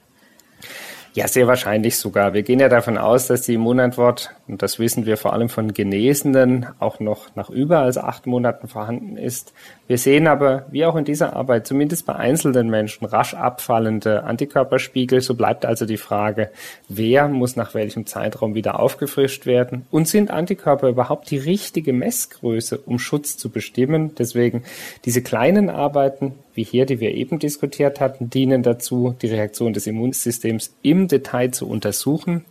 Ja, 1.13 1.27
sehr 1.27 1.47
wahrscheinlich 1.47 1.97
sogar. 1.97 2.33
Wir 2.33 2.43
gehen 2.43 2.59
ja 2.59 2.69
davon 2.69 2.97
aus, 2.97 3.25
dass 3.27 3.41
die 3.41 3.55
Immunantwort, 3.55 4.35
und 4.47 4.61
das 4.61 4.77
wissen 4.77 5.07
wir 5.07 5.17
vor 5.17 5.33
allem 5.33 5.49
von 5.49 5.73
Genesenen, 5.73 6.67
auch 6.79 6.99
noch 6.99 7.35
nach 7.35 7.49
über 7.49 7.79
als 7.79 7.97
acht 7.97 8.27
Monaten 8.27 8.67
vorhanden 8.67 9.17
ist. 9.17 9.51
Wir 9.87 9.97
sehen 9.97 10.27
aber, 10.27 10.67
wie 10.69 10.85
auch 10.85 10.95
in 10.95 11.05
dieser 11.05 11.35
Arbeit, 11.35 11.65
zumindest 11.65 12.05
bei 12.05 12.15
einzelnen 12.15 12.69
Menschen 12.69 13.05
rasch 13.05 13.33
abfallende 13.33 14.25
Antikörperspiegel. 14.25 15.21
So 15.21 15.33
bleibt 15.33 15.65
also 15.65 15.85
die 15.85 15.97
Frage, 15.97 16.51
wer 16.87 17.27
muss 17.27 17.55
nach 17.55 17.73
welchem 17.73 18.05
Zeitraum 18.05 18.53
wieder 18.53 18.79
aufgefrischt 18.79 19.45
werden? 19.45 19.87
Und 19.89 20.07
sind 20.07 20.29
Antikörper 20.29 20.87
überhaupt 20.89 21.31
die 21.31 21.37
richtige 21.37 21.93
Messgröße, 21.93 22.77
um 22.77 22.99
Schutz 22.99 23.37
zu 23.37 23.49
bestimmen? 23.49 24.13
Deswegen 24.15 24.63
diese 25.05 25.23
kleinen 25.23 25.69
Arbeiten 25.69 26.35
wie 26.57 26.63
hier, 26.63 26.87
die 26.87 26.99
wir 26.99 27.13
eben 27.13 27.37
diskutiert 27.37 28.01
hatten, 28.01 28.31
dienen 28.31 28.63
dazu, 28.63 29.15
die 29.21 29.27
Reaktion 29.27 29.73
des 29.73 29.85
Immunsystems 29.85 30.75
im 30.81 31.07
Detail 31.07 31.51
zu 31.51 31.69
untersuchen. 31.69 32.45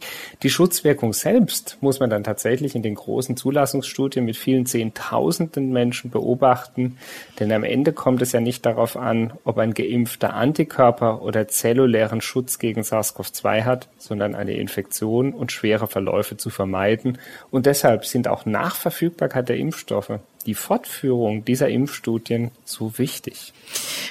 Die 0.45 0.49
Schutzwirkung 0.49 1.13
selbst 1.13 1.77
muss 1.81 1.99
man 1.99 2.09
dann 2.09 2.23
tatsächlich 2.23 2.77
in 2.77 2.83
den 2.83 2.95
großen 2.95 3.37
Zulassungsstudien 3.37 4.25
mit 4.25 4.37
vielen 4.37 4.65
Zehntausenden 4.65 5.73
Menschen 5.73 6.11
beobachten, 6.11 6.97
denn 7.41 7.51
am 7.51 7.65
Ende 7.65 7.93
kommt 7.93 8.23
es 8.23 8.31
ja 8.31 8.41
nicht 8.41 8.65
darauf 8.65 8.97
an, 8.97 9.33
ob 9.45 9.59
ein 9.59 9.75
geimpfter 9.75 10.35
Antikörper 10.35 11.23
oder 11.23 11.49
zellulären 11.49 12.21
Schutz 12.21 12.61
gegen 12.61 12.83
SARS-CoV-2 12.83 13.65
hat, 13.65 13.89
sondern 13.99 14.37
eine 14.37 14.55
Infektion 14.55 15.33
und 15.33 15.51
schwere 15.51 15.89
Verläufe 15.89 16.37
zu 16.37 16.51
vermeiden. 16.51 17.19
Und 17.51 17.67
deshalb 17.67 18.07
sind 18.07 18.29
auch 18.29 18.47
nach 18.47 18.77
Verfügbarkeit 18.77 19.49
der 19.49 19.57
Impfstoffe 19.57 20.21
die 20.47 20.55
Fortführung 20.55 21.45
dieser 21.45 21.69
Impfstudien 21.69 22.51
so 22.65 22.99
wichtig? 22.99 23.53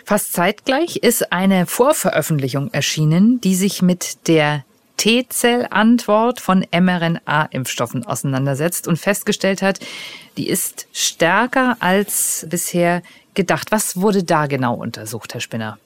Fast 0.04 0.34
zeitgleich 0.34 0.98
ist 0.98 1.32
eine 1.32 1.66
Vorveröffentlichung 1.66 2.72
erschienen, 2.74 3.42
die 3.42 3.56
sich 3.56 3.82
mit 3.82 4.28
der 4.28 4.66
T-Zell-Antwort 4.98 6.40
von 6.40 6.66
mRNA-Impfstoffen 6.72 8.06
auseinandersetzt 8.06 8.88
und 8.88 8.98
festgestellt 8.98 9.62
hat, 9.62 9.80
die 10.38 10.48
ist 10.48 10.88
stärker 10.94 11.78
als 11.80 12.46
bisher 12.50 13.02
gedacht. 13.34 13.72
Was 13.72 14.00
wurde 14.00 14.24
da 14.24 14.48
genau 14.48 14.76
untersucht, 14.76 15.34
Herr 15.34 15.42
Spinner? 15.42 15.78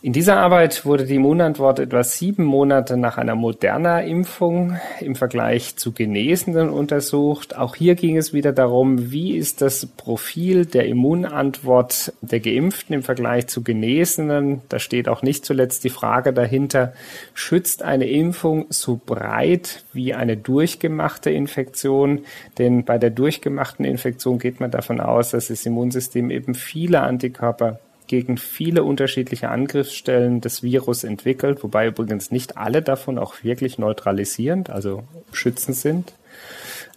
In 0.00 0.12
dieser 0.12 0.36
Arbeit 0.36 0.86
wurde 0.86 1.04
die 1.06 1.16
Immunantwort 1.16 1.80
etwa 1.80 2.04
sieben 2.04 2.44
Monate 2.44 2.96
nach 2.96 3.18
einer 3.18 3.34
Moderna-Impfung 3.34 4.78
im 5.00 5.16
Vergleich 5.16 5.74
zu 5.74 5.90
Genesenen 5.90 6.68
untersucht. 6.68 7.56
Auch 7.56 7.74
hier 7.74 7.96
ging 7.96 8.16
es 8.16 8.32
wieder 8.32 8.52
darum, 8.52 9.10
wie 9.10 9.36
ist 9.36 9.60
das 9.60 9.86
Profil 9.86 10.66
der 10.66 10.86
Immunantwort 10.86 12.12
der 12.20 12.38
Geimpften 12.38 12.94
im 12.94 13.02
Vergleich 13.02 13.48
zu 13.48 13.64
Genesenen. 13.64 14.62
Da 14.68 14.78
steht 14.78 15.08
auch 15.08 15.22
nicht 15.22 15.44
zuletzt 15.44 15.82
die 15.82 15.90
Frage 15.90 16.32
dahinter, 16.32 16.92
schützt 17.34 17.82
eine 17.82 18.08
Impfung 18.08 18.66
so 18.68 19.00
breit 19.04 19.82
wie 19.92 20.14
eine 20.14 20.36
durchgemachte 20.36 21.30
Infektion? 21.30 22.20
Denn 22.58 22.84
bei 22.84 22.98
der 22.98 23.10
durchgemachten 23.10 23.84
Infektion 23.84 24.38
geht 24.38 24.60
man 24.60 24.70
davon 24.70 25.00
aus, 25.00 25.30
dass 25.30 25.48
das 25.48 25.66
Immunsystem 25.66 26.30
eben 26.30 26.54
viele 26.54 27.00
Antikörper 27.00 27.80
gegen 28.08 28.36
viele 28.38 28.82
unterschiedliche 28.82 29.50
Angriffsstellen 29.50 30.40
des 30.40 30.62
Virus 30.62 31.04
entwickelt, 31.04 31.62
wobei 31.62 31.86
übrigens 31.86 32.30
nicht 32.30 32.56
alle 32.56 32.82
davon 32.82 33.18
auch 33.18 33.44
wirklich 33.44 33.78
neutralisierend, 33.78 34.70
also 34.70 35.04
schützend 35.32 35.76
sind. 35.76 36.12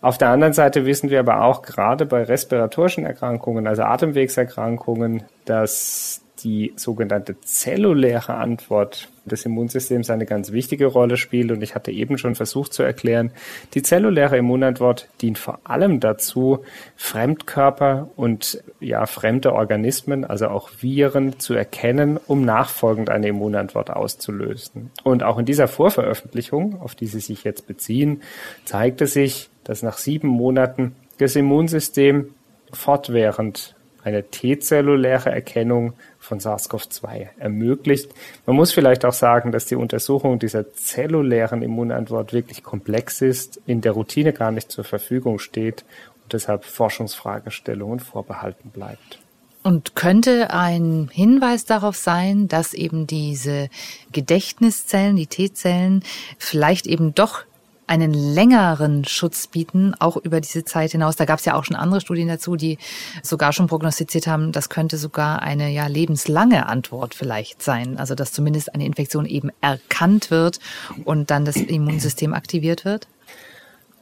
Auf 0.01 0.17
der 0.17 0.29
anderen 0.29 0.53
Seite 0.53 0.85
wissen 0.85 1.11
wir 1.11 1.19
aber 1.19 1.43
auch 1.43 1.61
gerade 1.61 2.07
bei 2.07 2.23
respiratorischen 2.23 3.05
Erkrankungen, 3.05 3.67
also 3.67 3.83
Atemwegserkrankungen, 3.83 5.23
dass 5.45 6.20
die 6.43 6.73
sogenannte 6.75 7.39
zelluläre 7.41 8.35
Antwort 8.35 9.09
des 9.25 9.45
Immunsystems 9.45 10.09
eine 10.09 10.25
ganz 10.25 10.51
wichtige 10.51 10.87
Rolle 10.87 11.17
spielt. 11.17 11.51
Und 11.51 11.61
ich 11.61 11.75
hatte 11.75 11.91
eben 11.91 12.17
schon 12.17 12.35
versucht 12.35 12.73
zu 12.73 12.83
erklären, 12.83 13.31
die 13.73 13.83
zelluläre 13.83 14.37
Immunantwort 14.37 15.07
dient 15.21 15.37
vor 15.37 15.59
allem 15.63 15.99
dazu, 15.99 16.63
Fremdkörper 16.95 18.09
und 18.15 18.63
ja, 18.79 19.05
fremde 19.05 19.53
Organismen, 19.53 20.25
also 20.25 20.47
auch 20.47 20.69
Viren 20.79 21.39
zu 21.39 21.53
erkennen, 21.53 22.19
um 22.27 22.43
nachfolgend 22.43 23.09
eine 23.09 23.27
Immunantwort 23.27 23.91
auszulösen. 23.91 24.91
Und 25.03 25.23
auch 25.23 25.37
in 25.37 25.45
dieser 25.45 25.67
Vorveröffentlichung, 25.67 26.81
auf 26.81 26.95
die 26.95 27.07
Sie 27.07 27.19
sich 27.19 27.43
jetzt 27.43 27.67
beziehen, 27.67 28.21
zeigte 28.65 29.07
sich, 29.07 29.49
dass 29.63 29.83
nach 29.83 29.97
sieben 29.97 30.27
Monaten 30.27 30.95
das 31.19 31.35
Immunsystem 31.35 32.33
fortwährend 32.73 33.75
eine 34.03 34.23
T-zelluläre 34.23 35.29
Erkennung 35.31 35.93
von 36.31 36.39
SARS-CoV-2 36.39 37.27
ermöglicht. 37.39 38.09
Man 38.45 38.55
muss 38.55 38.71
vielleicht 38.71 39.03
auch 39.03 39.11
sagen, 39.11 39.51
dass 39.51 39.65
die 39.65 39.75
Untersuchung 39.75 40.39
dieser 40.39 40.73
zellulären 40.73 41.61
Immunantwort 41.61 42.31
wirklich 42.31 42.63
komplex 42.63 43.21
ist, 43.21 43.59
in 43.65 43.81
der 43.81 43.91
Routine 43.91 44.31
gar 44.31 44.51
nicht 44.51 44.71
zur 44.71 44.85
Verfügung 44.85 45.39
steht 45.39 45.83
und 46.23 46.31
deshalb 46.31 46.63
Forschungsfragestellungen 46.63 47.99
vorbehalten 47.99 48.69
bleibt. 48.69 49.19
Und 49.63 49.93
könnte 49.97 50.51
ein 50.51 51.09
Hinweis 51.11 51.65
darauf 51.65 51.97
sein, 51.97 52.47
dass 52.47 52.73
eben 52.73 53.07
diese 53.07 53.67
Gedächtniszellen, 54.13 55.17
die 55.17 55.27
T-Zellen, 55.27 56.01
vielleicht 56.37 56.87
eben 56.87 57.13
doch 57.13 57.43
einen 57.91 58.13
längeren 58.13 59.03
Schutz 59.03 59.47
bieten, 59.47 59.93
auch 59.99 60.15
über 60.15 60.39
diese 60.39 60.63
Zeit 60.63 60.93
hinaus. 60.93 61.17
Da 61.17 61.25
gab 61.25 61.39
es 61.39 61.45
ja 61.45 61.55
auch 61.55 61.65
schon 61.65 61.75
andere 61.75 61.99
Studien 61.99 62.29
dazu, 62.29 62.55
die 62.55 62.77
sogar 63.21 63.51
schon 63.51 63.67
prognostiziert 63.67 64.27
haben, 64.27 64.53
das 64.53 64.69
könnte 64.69 64.97
sogar 64.97 65.41
eine 65.41 65.69
ja 65.69 65.87
lebenslange 65.87 66.67
Antwort 66.67 67.13
vielleicht 67.13 67.61
sein. 67.61 67.97
Also 67.97 68.15
dass 68.15 68.31
zumindest 68.31 68.73
eine 68.73 68.85
Infektion 68.85 69.25
eben 69.25 69.49
erkannt 69.59 70.31
wird 70.31 70.61
und 71.03 71.31
dann 71.31 71.43
das 71.43 71.57
Immunsystem 71.57 72.33
aktiviert 72.33 72.85
wird. 72.85 73.07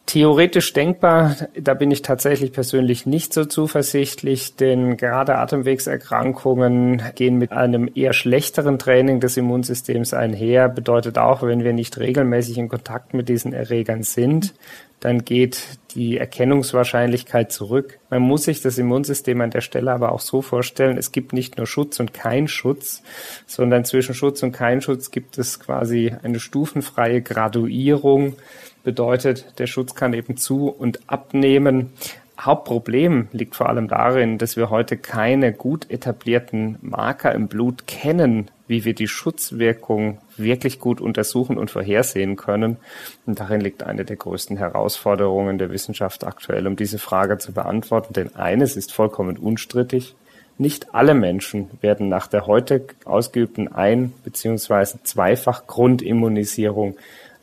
Theoretisch 0.10 0.74
denkbar, 0.74 1.36
da 1.54 1.76
bin 1.76 1.92
ich 1.92 2.02
tatsächlich 2.02 2.52
persönlich 2.52 3.06
nicht 3.06 3.32
so 3.32 3.46
zuversichtlich, 3.46 4.56
denn 4.56 4.98
gerade 4.98 5.36
Atemwegserkrankungen 5.36 7.04
gehen 7.14 7.38
mit 7.38 7.52
einem 7.52 7.88
eher 7.94 8.14
schlechteren 8.14 8.80
Training 8.80 9.20
des 9.20 9.38
Immunsystems 9.38 10.16
einher. 10.16 10.68
Bedeutet 10.68 11.20
auch, 11.20 11.44
wenn 11.44 11.64
wir 11.64 11.74
nicht 11.74 12.00
regelmäßig 12.00 12.58
in 12.58 12.70
Kontakt 12.70 13.14
mit 13.14 13.30
diesen 13.30 13.54
Erregern 13.54 14.02
sind, 14.02 14.56
dann 15.00 15.26
geht 15.26 15.78
die 15.94 16.18
Erkennungswahrscheinlichkeit 16.18 17.52
zurück. 17.52 18.00
Man 18.10 18.24
muss 18.24 18.46
sich 18.46 18.62
das 18.62 18.80
Immunsystem 18.80 19.40
an 19.42 19.52
der 19.52 19.62
Stelle 19.62 19.92
aber 19.92 20.12
auch 20.12 20.22
so 20.22 20.42
vorstellen, 20.42 20.98
es 20.98 21.12
gibt 21.12 21.34
nicht 21.34 21.58
nur 21.58 21.68
Schutz 21.68 22.00
und 22.00 22.16
kein 22.16 22.48
Schutz, 22.48 23.04
sondern 23.46 23.86
zwischen 23.86 24.16
Schutz 24.16 24.42
und 24.42 24.54
kein 24.54 24.82
Schutz 24.82 25.12
gibt 25.12 25.38
es 25.38 25.60
quasi 25.60 26.16
eine 26.24 26.40
stufenfreie 26.40 27.22
Graduierung. 27.22 28.38
Bedeutet, 28.84 29.60
der 29.60 29.68
Schutz 29.68 29.96
kann 29.96 30.14
eben 30.14 30.38
zu 30.38 30.70
und 30.70 31.00
abnehmen. 31.08 31.94
Hauptproblem 32.40 33.28
liegt 33.34 33.56
vor 33.56 33.68
allem 33.68 33.90
darin, 33.90 34.38
dass 34.38 34.56
wir 34.56 34.70
heute 34.70 34.96
keine 34.96 35.52
gut 35.52 35.90
etablierten 35.90 36.78
Marker 36.82 37.34
im 37.34 37.50
Blut 37.50 37.86
kennen, 37.86 38.50
wie 38.68 38.86
wir 38.86 38.94
die 38.94 39.10
Schutzwirkung 39.10 40.20
wirklich 40.38 40.80
gut 40.80 41.02
untersuchen 41.02 41.58
und 41.58 41.70
vorhersehen 41.70 42.38
können. 42.38 42.78
Und 43.26 43.42
darin 43.42 43.60
liegt 43.60 43.84
eine 43.84 44.06
der 44.06 44.16
größten 44.16 44.56
Herausforderungen 44.56 45.58
der 45.58 45.72
Wissenschaft 45.72 46.26
aktuell, 46.26 46.66
um 46.66 46.78
diese 46.78 47.00
Frage 47.00 47.40
zu 47.40 47.52
beantworten. 47.52 48.14
Denn 48.14 48.36
eines 48.36 48.78
ist 48.78 48.94
vollkommen 48.94 49.36
unstrittig. 49.36 50.16
Nicht 50.58 50.94
alle 50.94 51.14
Menschen 51.14 51.70
werden 51.82 52.08
nach 52.10 52.28
der 52.28 52.46
heute 52.46 52.86
ausgeübten 53.06 53.70
Ein- 53.70 54.14
bzw. 54.24 55.00
Zweifach 55.04 55.68
Grundimmunisierung 55.68 56.98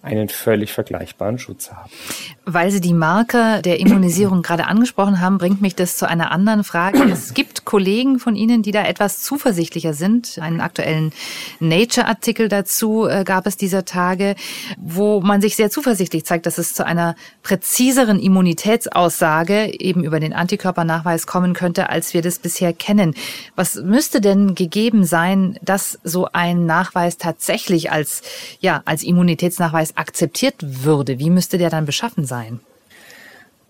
einen 0.07 0.29
völlig 0.29 0.73
vergleichbaren 0.73 1.39
Schutz 1.39 1.71
haben. 1.71 1.91
Weil 2.45 2.71
Sie 2.71 2.81
die 2.81 2.95
Marke 2.95 3.61
der 3.63 3.81
Immunisierung 3.81 4.43
gerade 4.43 4.67
angesprochen 4.67 5.21
haben, 5.21 5.39
bringt 5.39 5.61
mich 5.61 5.75
das 5.75 5.97
zu 5.97 6.09
einer 6.09 6.31
anderen 6.31 6.63
Frage. 6.65 7.03
Es 7.11 7.35
gibt 7.35 7.56
Kollegen 7.67 8.19
von 8.19 8.35
Ihnen, 8.37 8.63
die 8.63 8.71
da 8.71 8.87
etwas 8.87 9.23
zuversichtlicher 9.23 9.93
sind. 9.93 10.39
Einen 10.41 10.63
aktuellen 10.63 11.13
Nature-Artikel 11.61 12.49
dazu 12.49 13.07
äh, 13.07 13.25
gab 13.25 13.47
es 13.47 13.59
dieser 13.59 13.85
Tage, 13.85 14.37
wo 14.79 15.21
man 15.21 15.43
sich 15.43 15.57
sehr 15.57 15.69
zuversichtlich 15.69 16.25
zeigt, 16.25 16.47
dass 16.47 16.57
es 16.57 16.73
zu 16.73 16.87
einer 16.87 17.15
präziseren 17.43 18.19
Immunitätsaussage 18.19 19.79
eben 19.79 20.05
über 20.05 20.21
den 20.21 20.33
Antikörpernachweis 20.33 21.27
kommen 21.27 21.53
könnte, 21.53 21.91
als 21.91 22.15
wir 22.15 22.23
das 22.23 22.39
bisher 22.39 22.73
kennen. 22.73 23.15
Was 23.57 23.75
müsste 23.75 24.23
denn 24.23 24.55
gegeben 24.55 25.05
sein, 25.05 25.59
dass 25.61 25.99
so 26.05 26.29
ein 26.33 26.65
Nachweis 26.65 27.19
tatsächlich 27.19 27.91
als, 27.91 28.23
ja, 28.61 28.81
als 28.87 29.03
Immunitätsnachweis 29.03 29.97
akzeptiert 29.97 30.55
würde, 30.61 31.19
wie 31.19 31.31
müsste 31.31 31.59
der 31.59 31.69
dann 31.69 31.85
beschaffen 31.85 32.25
sein? 32.25 32.61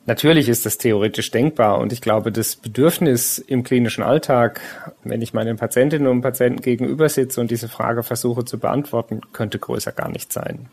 Natürlich 0.07 0.49
ist 0.49 0.65
das 0.65 0.79
theoretisch 0.79 1.33
denkbar 1.33 1.79
und 1.81 1.93
ich 1.93 2.01
glaube, 2.01 2.31
das 2.31 2.55
Bedürfnis 2.55 3.39
im 3.39 3.65
klinischen 3.65 4.05
Alltag, 4.05 4.61
wenn 5.03 5.21
ich 5.21 5.35
meinen 5.35 5.57
Patientinnen 5.57 6.07
und 6.07 6.23
Patienten 6.23 6.63
gegenüber 6.63 7.09
sitze 7.09 7.41
und 7.41 7.51
diese 7.51 7.69
Frage 7.69 8.05
versuche 8.05 8.45
zu 8.45 8.59
beantworten, 8.59 9.21
könnte 9.33 9.59
größer 9.59 9.91
gar 9.91 10.09
nicht 10.09 10.33
sein. 10.33 10.69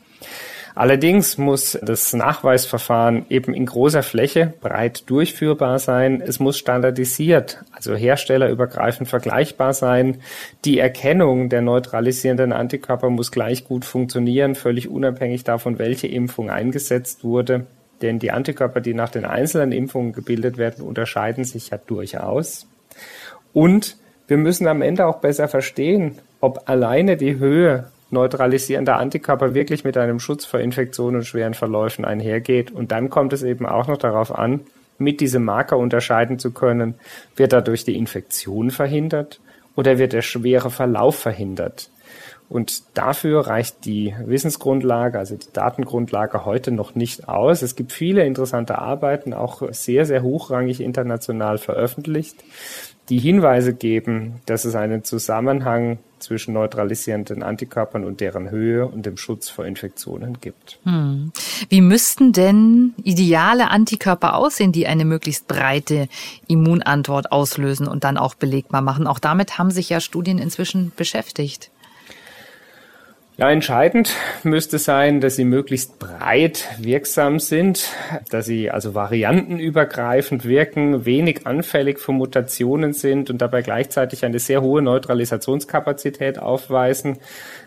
Allerdings 0.76 1.38
muss 1.38 1.78
das 1.82 2.14
Nachweisverfahren 2.14 3.26
eben 3.30 3.54
in 3.54 3.66
großer 3.66 4.02
Fläche 4.02 4.54
breit 4.62 5.10
durchführbar 5.10 5.78
sein. 5.78 6.22
Es 6.22 6.40
muss 6.40 6.58
standardisiert, 6.58 7.64
also 7.72 7.96
herstellerübergreifend 7.96 9.08
vergleichbar 9.08 9.74
sein. 9.74 10.22
Die 10.66 10.80
Erkennung 10.80 11.50
der 11.50 11.62
neutralisierenden 11.62 12.54
Antikörper 12.54 13.10
muss 13.10 13.32
gleich 13.32 13.66
gut 13.66 13.86
funktionieren, 13.86 14.56
völlig 14.56 14.90
unabhängig 14.90 15.44
davon, 15.44 15.78
welche 15.78 16.08
Impfung 16.08 16.50
eingesetzt 16.50 17.24
wurde. 17.24 17.68
Denn 18.04 18.20
die 18.20 18.32
Antikörper, 18.32 18.82
die 18.82 18.94
nach 18.94 19.10
den 19.10 19.24
einzelnen 19.24 19.72
Impfungen 19.72 20.12
gebildet 20.12 20.58
werden, 20.58 20.86
unterscheiden 20.86 21.46
sich 21.46 21.70
ja 21.70 21.78
durchaus. 21.78 22.68
Und 23.54 23.96
wir 24.28 24.38
müssen 24.38 24.68
am 24.68 24.82
Ende 24.82 25.08
auch 25.08 25.20
besser 25.20 25.48
verstehen, 25.48 26.20
ob 26.42 26.70
alleine 26.70 27.16
die 27.16 27.40
Höhe 27.40 27.86
neutralisierender 28.12 28.98
Antikörper 28.98 29.54
wirklich 29.54 29.86
mit 29.86 29.98
einem 29.98 30.20
Schutz 30.20 30.44
vor 30.44 30.60
Infektionen 30.60 31.18
und 31.18 31.24
schweren 31.24 31.54
Verläufen 31.54 32.04
einhergeht. 32.04 32.72
Und 32.72 32.92
dann 32.92 33.10
kommt 33.10 33.32
es 33.32 33.42
eben 33.42 33.66
auch 33.66 33.88
noch 33.88 33.98
darauf 33.98 34.38
an, 34.38 34.60
mit 34.98 35.22
diesem 35.22 35.46
Marker 35.46 35.78
unterscheiden 35.78 36.40
zu 36.40 36.52
können, 36.52 36.96
wird 37.38 37.54
dadurch 37.54 37.86
die 37.86 37.98
Infektion 37.98 38.70
verhindert 38.70 39.40
oder 39.78 39.98
wird 39.98 40.12
der 40.12 40.22
schwere 40.22 40.70
Verlauf 40.70 41.18
verhindert. 41.18 41.90
Und 42.50 42.84
dafür 42.98 43.48
reicht 43.48 43.86
die 43.86 44.14
Wissensgrundlage, 44.26 45.18
also 45.18 45.36
die 45.36 45.52
Datengrundlage 45.54 46.46
heute 46.46 46.72
noch 46.72 46.94
nicht 46.94 47.28
aus. 47.28 47.62
Es 47.62 47.76
gibt 47.76 47.92
viele 47.92 48.26
interessante 48.26 48.78
Arbeiten, 48.78 49.34
auch 49.34 49.64
sehr, 49.72 50.06
sehr 50.06 50.22
hochrangig 50.22 50.82
international 50.82 51.58
veröffentlicht, 51.58 52.44
die 53.10 53.20
Hinweise 53.20 53.74
geben, 53.74 54.42
dass 54.46 54.66
es 54.66 54.76
einen 54.76 55.04
Zusammenhang 55.04 56.00
zwischen 56.20 56.54
neutralisierenden 56.54 57.44
Antikörpern 57.44 58.06
und 58.06 58.22
deren 58.22 58.50
Höhe 58.50 58.88
und 58.88 59.06
dem 59.06 59.18
Schutz 59.18 59.50
vor 59.50 59.66
Infektionen 59.66 60.40
gibt. 60.40 60.80
Hm. 60.84 61.34
Wie 61.70 61.82
müssten 61.82 62.32
denn 62.32 62.94
ideale 63.04 63.70
Antikörper 63.70 64.36
aussehen, 64.36 64.72
die 64.72 64.88
eine 64.88 65.06
möglichst 65.06 65.48
breite 65.48 66.08
Immunantwort 66.48 67.32
auslösen 67.32 67.88
und 67.88 68.06
dann 68.06 68.18
auch 68.18 68.36
belegbar 68.36 68.82
machen? 68.82 69.06
Auch 69.06 69.20
damit 69.20 69.58
haben 69.58 69.72
sich 69.72 69.90
ja 69.90 70.00
Studien 70.00 70.38
inzwischen 70.38 70.94
beschäftigt. 70.96 71.72
Ja, 73.36 73.50
entscheidend 73.50 74.16
müsste 74.44 74.78
sein, 74.78 75.20
dass 75.20 75.36
sie 75.36 75.44
möglichst 75.44 75.98
breit 75.98 76.68
wirksam 76.78 77.40
sind, 77.40 77.90
dass 78.30 78.46
sie 78.46 78.70
also 78.70 78.94
variantenübergreifend 78.94 80.46
wirken, 80.46 81.06
wenig 81.06 81.48
anfällig 81.48 82.00
für 82.00 82.12
Mutationen 82.12 82.94
sind 82.94 83.32
und 83.32 83.42
dabei 83.42 83.64
gleichzeitig 83.64 84.24
eine 84.24 84.38
sehr 84.38 84.62
hohe 84.62 84.84
Neutralisationskapazität 84.84 86.38
aufweisen. 86.38 87.18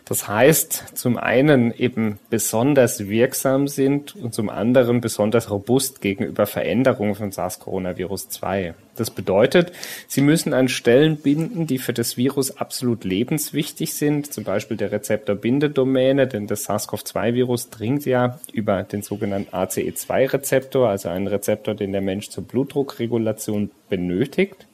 Das 0.09 0.29
heißt, 0.29 0.97
zum 0.97 1.19
einen 1.19 1.75
eben 1.75 2.21
besonders 2.31 3.09
wirksam 3.09 3.67
sind 3.67 4.15
und 4.15 4.33
zum 4.33 4.49
anderen 4.51 5.01
besonders 5.01 5.51
robust 5.51 6.01
gegenüber 6.01 6.47
Veränderungen 6.47 7.17
von 7.17 7.33
SARS-Coronavirus-2. 7.33 8.75
Das 8.95 9.11
bedeutet, 9.11 9.73
sie 10.07 10.21
müssen 10.21 10.55
an 10.55 10.69
Stellen 10.69 11.17
binden, 11.17 11.67
die 11.67 11.79
für 11.79 11.93
das 11.93 12.17
Virus 12.17 12.57
absolut 12.57 13.03
lebenswichtig 13.03 13.95
sind, 13.95 14.33
zum 14.33 14.45
Beispiel 14.45 14.77
der 14.77 14.93
Rezeptor-Bindedomäne, 14.93 16.29
denn 16.29 16.47
das 16.47 16.69
SARS-CoV-2-Virus 16.69 17.71
dringt 17.71 18.07
ja 18.07 18.39
über 18.53 18.85
den 18.85 19.03
sogenannten 19.03 19.53
ACE2-Rezeptor, 19.53 20.89
also 20.89 21.09
einen 21.09 21.27
Rezeptor, 21.27 21.75
den 21.75 21.91
der 21.91 22.01
Mensch 22.01 22.31
zur 22.31 22.45
Blutdruckregulation 22.45 23.73
benötigt 23.89 24.69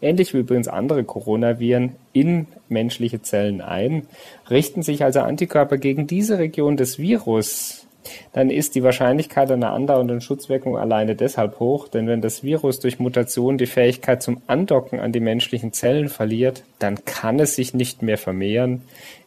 ähnlich 0.00 0.34
wie 0.34 0.38
übrigens 0.38 0.68
andere 0.68 1.04
Coronaviren, 1.04 1.96
in 2.12 2.46
menschliche 2.68 3.22
Zellen 3.22 3.60
ein. 3.60 4.06
Richten 4.48 4.82
sich 4.82 5.04
also 5.04 5.20
Antikörper 5.20 5.78
gegen 5.78 6.06
diese 6.06 6.38
Region 6.38 6.76
des 6.76 6.98
Virus, 6.98 7.86
dann 8.32 8.50
ist 8.50 8.74
die 8.74 8.82
Wahrscheinlichkeit 8.82 9.50
einer 9.50 9.72
andauernden 9.72 10.20
Schutzwirkung 10.20 10.76
alleine 10.76 11.16
deshalb 11.16 11.60
hoch, 11.60 11.88
denn 11.88 12.06
wenn 12.06 12.20
das 12.20 12.42
Virus 12.42 12.80
durch 12.80 12.98
Mutation 12.98 13.58
die 13.58 13.66
Fähigkeit 13.66 14.22
zum 14.22 14.40
Andocken 14.46 15.00
an 15.00 15.12
die 15.12 15.20
menschlichen 15.20 15.72
Zellen 15.72 16.08
verliert, 16.08 16.62
dann 16.78 17.04
kann 17.04 17.38
es 17.40 17.54
sich 17.54 17.74
nicht 17.74 18.02
mehr 18.02 18.18
vermehren. 18.18 18.82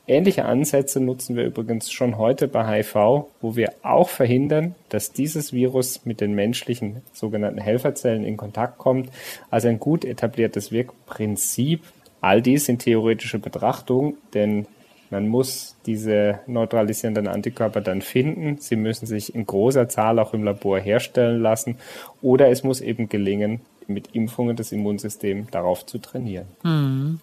Ähnliche 0.06 0.44
Ansätze 0.44 1.00
nutzen 1.00 1.38
wir 1.38 1.46
übrigens 1.46 1.90
schon 1.90 2.18
heute 2.18 2.50
bei 2.50 2.66
HIV, 2.66 3.26
wo 3.40 3.56
wir 3.56 3.74
auch 3.84 4.10
verhindern, 4.10 4.76
dass 4.90 5.14
dieses 5.14 5.54
Virus 5.54 6.06
mit 6.06 6.20
den 6.20 6.34
menschlichen 6.34 7.02
sogenannten 7.14 7.62
Helferzellen 7.62 8.26
in 8.26 8.36
Kontakt 8.36 8.80
kommt. 8.80 9.10
Also 9.50 9.70
ein 9.70 9.80
gut 9.80 10.04
etabliertes 10.04 10.74
Wirkprinzip. 10.74 11.84
All 12.20 12.42
dies 12.42 12.66
sind 12.66 12.80
theoretische 12.80 13.40
Betrachtungen, 13.40 14.18
denn 14.34 14.68
man 15.10 15.28
muss 15.28 15.76
diese 15.86 16.40
neutralisierenden 16.48 17.28
Antikörper 17.28 17.82
dann 17.82 18.02
finden. 18.02 18.58
Sie 18.60 18.76
müssen 18.76 19.06
sich 19.06 19.36
in 19.36 19.46
großer 19.46 19.88
Zahl 19.90 20.20
auch 20.20 20.34
im 20.34 20.44
Labor 20.44 20.80
herstellen 20.80 21.42
lassen. 21.42 21.78
Oder 22.22 22.50
es 22.50 22.64
muss 22.64 22.82
eben 22.82 23.10
gelingen, 23.10 23.62
mit 23.88 24.16
Impfungen 24.16 24.56
das 24.56 24.72
Immunsystem 24.72 25.48
darauf 25.52 25.86
zu 25.86 25.98
trainieren. 25.98 26.48
Mhm. 26.64 27.20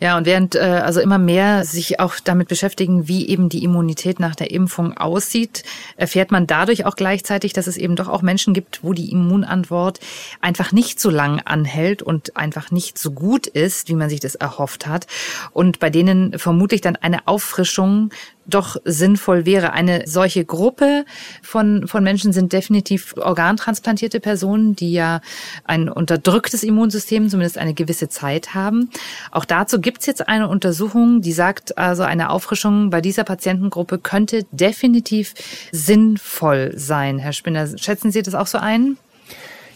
Ja, 0.00 0.16
und 0.16 0.26
während 0.26 0.54
äh, 0.54 0.60
also 0.60 1.00
immer 1.00 1.18
mehr 1.18 1.64
sich 1.64 1.98
auch 1.98 2.14
damit 2.22 2.46
beschäftigen, 2.46 3.08
wie 3.08 3.28
eben 3.28 3.48
die 3.48 3.64
Immunität 3.64 4.20
nach 4.20 4.36
der 4.36 4.52
Impfung 4.52 4.96
aussieht, 4.96 5.64
erfährt 5.96 6.30
man 6.30 6.46
dadurch 6.46 6.86
auch 6.86 6.94
gleichzeitig, 6.94 7.52
dass 7.52 7.66
es 7.66 7.76
eben 7.76 7.96
doch 7.96 8.06
auch 8.06 8.22
Menschen 8.22 8.54
gibt, 8.54 8.84
wo 8.84 8.92
die 8.92 9.10
Immunantwort 9.10 9.98
einfach 10.40 10.70
nicht 10.70 11.00
so 11.00 11.10
lang 11.10 11.40
anhält 11.40 12.02
und 12.02 12.36
einfach 12.36 12.70
nicht 12.70 12.96
so 12.96 13.10
gut 13.10 13.48
ist, 13.48 13.88
wie 13.88 13.94
man 13.94 14.08
sich 14.08 14.20
das 14.20 14.36
erhofft 14.36 14.86
hat. 14.86 15.08
Und 15.52 15.80
bei 15.80 15.90
denen 15.90 16.38
vermutlich 16.38 16.80
dann 16.80 16.94
eine 16.94 17.26
Auffrischung 17.26 18.10
doch 18.48 18.76
sinnvoll 18.84 19.46
wäre. 19.46 19.72
Eine 19.72 20.02
solche 20.06 20.44
Gruppe 20.44 21.04
von, 21.42 21.86
von 21.86 22.02
Menschen 22.02 22.32
sind 22.32 22.52
definitiv 22.52 23.14
organtransplantierte 23.16 24.20
Personen, 24.20 24.74
die 24.74 24.92
ja 24.92 25.20
ein 25.64 25.88
unterdrücktes 25.88 26.62
Immunsystem 26.62 27.28
zumindest 27.28 27.58
eine 27.58 27.74
gewisse 27.74 28.08
Zeit 28.08 28.54
haben. 28.54 28.90
Auch 29.30 29.44
dazu 29.44 29.80
gibt 29.80 30.00
es 30.00 30.06
jetzt 30.06 30.28
eine 30.28 30.48
Untersuchung, 30.48 31.20
die 31.20 31.32
sagt, 31.32 31.78
also 31.78 32.02
eine 32.02 32.30
Auffrischung 32.30 32.90
bei 32.90 33.00
dieser 33.00 33.24
Patientengruppe 33.24 33.98
könnte 33.98 34.44
definitiv 34.50 35.34
sinnvoll 35.72 36.72
sein. 36.74 37.18
Herr 37.18 37.32
Spinner, 37.32 37.68
schätzen 37.76 38.10
Sie 38.10 38.22
das 38.22 38.34
auch 38.34 38.46
so 38.46 38.58
ein? 38.58 38.96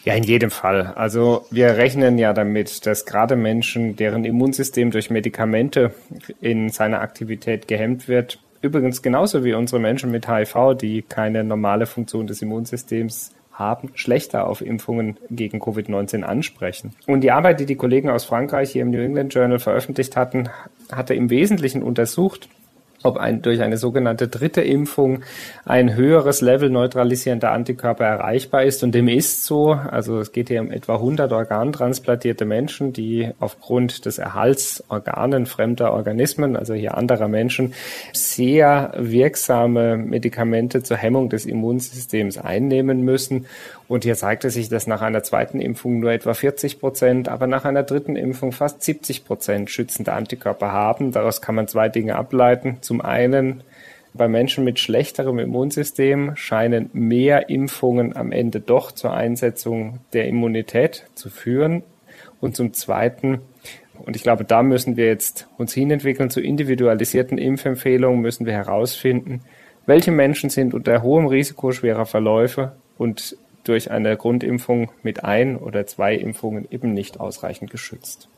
Ja, 0.05 0.15
in 0.15 0.25
jedem 0.25 0.51
Fall. 0.51 0.87
Also 0.97 1.47
wir 1.51 1.77
rechnen 1.77 2.19
ja 2.19 2.33
damit, 2.33 2.87
dass 2.87 3.07
gerade 3.07 3.37
Menschen, 3.37 3.95
deren 3.95 4.25
Immunsystem 4.25 4.91
durch 4.91 5.11
Medikamente 5.11 5.95
in 6.41 6.71
seiner 6.71 7.01
Aktivität 7.01 7.69
gehemmt 7.69 8.09
wird, 8.09 8.41
übrigens 8.63 9.03
genauso 9.03 9.45
wie 9.45 9.55
unsere 9.55 9.81
Menschen 9.81 10.11
mit 10.11 10.29
HIV, 10.29 10.77
die 10.81 11.03
keine 11.03 11.45
normale 11.45 11.87
Funktion 11.87 12.27
des 12.27 12.41
Immunsystems 12.41 13.33
haben, 13.53 13.91
schlechter 13.95 14.47
auf 14.47 14.63
Impfungen 14.63 15.19
gegen 15.31 15.61
Covid-19 15.61 16.23
ansprechen. 16.23 16.95
Und 17.07 17.21
die 17.21 17.31
Arbeit, 17.31 17.61
die 17.61 17.67
die 17.67 17.77
Kollegen 17.77 18.09
aus 18.09 18.25
Frankreich 18.25 18.71
hier 18.71 18.83
im 18.83 18.91
New 18.91 19.03
England 19.03 19.35
Journal 19.35 19.59
veröffentlicht 19.59 20.17
hatten, 20.17 20.49
hatte 20.91 21.15
im 21.15 21.29
Wesentlichen 21.29 21.83
untersucht, 21.83 22.49
ob 23.03 23.17
ein, 23.17 23.43
durch 23.43 23.61
eine 23.63 23.77
sogenannte 23.77 24.29
dritte 24.29 24.61
Impfung 24.61 25.23
ein 25.65 25.95
höheres 25.95 26.41
Level 26.41 26.71
neutralisierender 26.71 27.53
Antikörper 27.53 28.05
erreichbar 28.05 28.65
ist. 28.65 28.83
Und 28.83 28.95
dem 28.95 29.09
ist 29.09 29.45
so. 29.45 29.73
Also 29.73 30.19
es 30.21 30.33
geht 30.33 30.49
hier 30.49 30.61
um 30.61 30.71
etwa 30.71 30.95
100 30.95 31.33
organtransplantierte 31.33 32.45
Menschen, 32.45 32.93
die 32.93 33.31
aufgrund 33.41 34.07
des 34.07 34.19
Erhalts 34.19 34.85
Organen 34.89 35.47
fremder 35.47 35.93
Organismen, 35.93 36.57
also 36.57 36.75
hier 36.75 36.97
anderer 36.97 37.29
Menschen, 37.29 37.75
sehr 38.13 38.93
wirksame 38.97 39.97
Medikamente 39.97 40.83
zur 40.83 40.97
Hemmung 40.97 41.29
des 41.29 41.47
Immunsystems 41.47 42.39
einnehmen 42.39 43.03
müssen. 43.03 43.47
Und 43.93 44.05
hier 44.05 44.17
zeigte 44.17 44.49
sich, 44.49 44.71
dass 44.71 44.87
nach 44.87 45.03
einer 45.03 45.23
zweiten 45.23 45.61
Impfung 45.61 46.01
nur 46.01 46.13
etwa 46.13 46.33
40 46.33 46.81
Prozent, 46.81 47.29
aber 47.29 47.47
nach 47.47 47.67
einer 47.67 47.83
dritten 47.83 48.17
Impfung 48.17 48.51
fast 48.51 48.83
70 48.83 49.27
Prozent 49.27 49.69
schützende 49.69 50.15
Antikörper 50.15 50.73
haben. 50.73 51.13
Daraus 51.13 51.43
kann 51.43 51.57
man 51.57 51.69
zwei 51.69 51.91
Dinge 51.91 52.17
ableiten. 52.17 52.79
Zum 52.81 53.03
einen, 53.03 53.63
bei 54.15 54.29
Menschen 54.29 54.65
mit 54.65 54.79
schlechterem 54.79 55.39
Immunsystem 55.39 56.37
scheinen 56.37 56.89
mehr 56.95 57.51
Impfungen 57.51 58.17
am 58.17 58.33
Ende 58.33 58.61
doch 58.61 58.93
zur 58.93 59.13
Einsetzung 59.13 59.99
der 60.15 60.27
Immunität 60.27 61.05
zu 61.15 61.29
führen. 61.29 61.83
Und 62.41 62.57
zum 62.57 62.73
Zweiten, 62.73 63.43
und 64.07 64.17
ich 64.17 64.23
glaube, 64.23 64.45
da 64.45 64.63
müssen 64.63 64.97
wir 64.97 65.05
jetzt 65.05 65.49
uns 65.59 65.75
hinentwickeln 65.75 66.31
zu 66.31 66.41
individualisierten 66.41 67.37
Impfempfehlungen, 67.37 68.23
müssen 68.23 68.47
wir 68.47 68.55
herausfinden, 68.55 69.43
welche 69.85 70.13
Menschen 70.13 70.49
sind 70.49 70.73
unter 70.73 71.03
hohem 71.03 71.27
Risiko 71.27 71.73
schwerer 71.73 72.07
Verläufe 72.07 72.73
und 72.97 73.37
durch 73.65 73.91
eine 73.91 74.17
Grundimpfung 74.17 74.91
mit 75.03 75.25
ein 75.25 75.57
oder 75.57 75.87
zwei 75.87 76.15
Impfungen 76.15 76.67
eben 76.71 76.93
nicht 76.93 77.21
ausreichend 77.21 77.71
geschützt. 77.71 78.29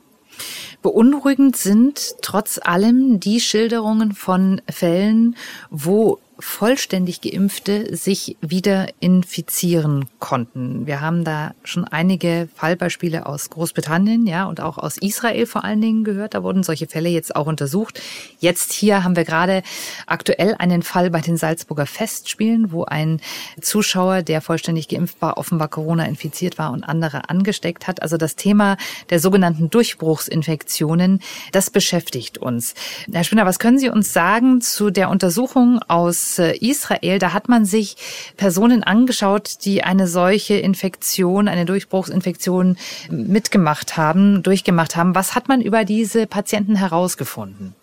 Beunruhigend 0.82 1.56
sind 1.56 2.16
trotz 2.20 2.60
allem 2.62 3.20
die 3.20 3.40
Schilderungen 3.40 4.12
von 4.12 4.60
Fällen, 4.68 5.37
wo 5.70 6.18
vollständig 6.38 7.20
Geimpfte 7.20 7.97
sich 7.97 8.37
wieder 8.40 8.88
infizieren 9.01 10.07
konnten. 10.18 10.87
Wir 10.87 11.01
haben 11.01 11.25
da 11.25 11.55
schon 11.62 11.85
einige 11.85 12.49
Fallbeispiele 12.55 13.27
aus 13.27 13.51
Großbritannien, 13.51 14.27
ja, 14.27 14.44
und 14.47 14.61
auch 14.61 14.79
aus 14.79 14.97
Israel 14.97 15.47
vor 15.47 15.64
allen 15.64 15.81
Dingen 15.81 16.05
gehört. 16.05 16.35
Da 16.35 16.42
wurden 16.42 16.62
solche 16.62 16.87
Fälle 16.87 17.09
jetzt 17.09 17.37
auch 17.37 17.47
untersucht. 17.47 18.01
Jetzt 18.40 18.73
hier 18.73 19.05
haben 19.05 19.16
wir 19.16 19.25
gerade 19.25 19.62
aktuell 20.07 20.57
einen 20.59 20.83
Fall 20.83 21.11
bei 21.11 21.20
den 21.20 21.37
Salzburger 21.37 21.87
Festspielen, 21.87 22.73
wo 22.73 22.85
ein 22.85 23.20
Zuschauer, 23.61 24.23
der 24.23 24.40
vollständig 24.40 24.88
geimpft 24.88 25.23
war, 25.23 25.38
offenbar 25.38 25.68
Corona 25.68 26.05
infiziert 26.07 26.59
war 26.59 26.73
und 26.73 26.85
andere 26.85 27.29
angesteckt 27.31 27.87
hat. 27.87 28.03
Also 28.03 28.16
das 28.16 28.35
Thema 28.35 28.77
der 29.11 29.20
sogenannten 29.20 29.70
Durchbruchsinfektionen, 29.70 31.20
das 31.53 31.70
beschäftigt 31.70 32.38
uns. 32.38 32.75
Herr 33.12 33.25
Spinner, 33.25 33.47
was 33.47 33.59
können 33.59 33.79
Sie 33.79 33.88
uns 33.88 34.12
sagen 34.12 34.61
zu 34.61 34.90
der 34.90 35.11
Untersuchung 35.11 35.81
aus 35.87 36.23
äh, 36.38 36.52
Israel, 36.56 37.18
da 37.18 37.32
hat 37.32 37.48
man 37.48 37.64
sich 37.64 37.96
Personen 38.37 38.82
angeschaut, 38.82 39.64
die 39.64 39.84
eine 39.84 40.08
solche 40.08 40.54
Infektion, 40.54 41.48
eine 41.48 41.64
Durchbruchsinfektion 41.64 42.76
mitgemacht 43.10 43.96
haben, 43.96 44.42
durchgemacht 44.42 44.96
haben. 44.96 45.14
Was 45.14 45.34
hat 45.34 45.48
man 45.48 45.60
über 45.60 45.84
diese 45.84 46.26
Patienten 46.26 46.76
herausgefunden? 46.76 47.74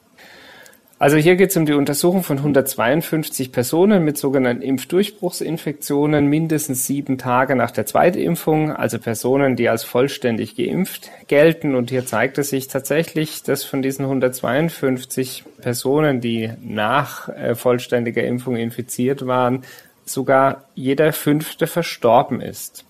Also 1.02 1.18
hier 1.18 1.36
geht 1.36 1.50
es 1.50 1.58
um 1.58 1.66
die 1.66 1.74
Untersuchung 1.74 2.22
von 2.22 2.38
152 2.38 3.52
Personen 3.52 4.04
mit 4.04 4.20
sogenannten 4.20 4.62
Impfdurchbruchsinfektionen 4.62 6.28
mindestens 6.28 6.86
sieben 6.86 7.18
Tage 7.18 7.56
nach 7.56 7.72
der 7.72 7.88
Zweitimpfung, 7.88 8.72
also 8.72 9.00
Personen, 9.00 9.56
die 9.56 9.68
als 9.68 9.84
vollständig 9.84 10.56
geimpft 10.56 11.10
gelten. 11.26 11.74
Und 11.74 11.90
hier 11.90 12.06
zeigt 12.06 12.38
es 12.38 12.52
sich 12.52 12.68
tatsächlich, 12.68 13.42
dass 13.42 13.64
von 13.64 13.82
diesen 13.82 14.06
152 14.06 15.44
Personen, 15.60 16.22
die 16.22 16.52
nach 16.62 17.30
äh, 17.30 17.56
vollständiger 17.56 18.24
Impfung 18.24 18.56
infiziert 18.56 19.26
waren, 19.26 19.64
sogar 20.06 20.66
jeder 20.76 21.14
fünfte 21.14 21.66
verstorben 21.66 22.42
ist. 22.42 22.86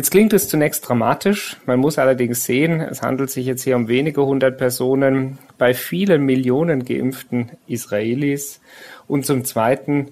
Jetzt 0.00 0.12
klingt 0.12 0.32
es 0.32 0.48
zunächst 0.48 0.88
dramatisch. 0.88 1.58
Man 1.66 1.78
muss 1.78 1.98
allerdings 1.98 2.44
sehen, 2.44 2.80
es 2.80 3.02
handelt 3.02 3.28
sich 3.28 3.44
jetzt 3.44 3.64
hier 3.64 3.76
um 3.76 3.86
wenige 3.86 4.24
hundert 4.24 4.56
Personen 4.56 5.36
bei 5.58 5.74
vielen 5.74 6.24
Millionen 6.24 6.86
geimpften 6.86 7.50
Israelis. 7.66 8.62
Und 9.08 9.26
zum 9.26 9.44
Zweiten 9.44 10.08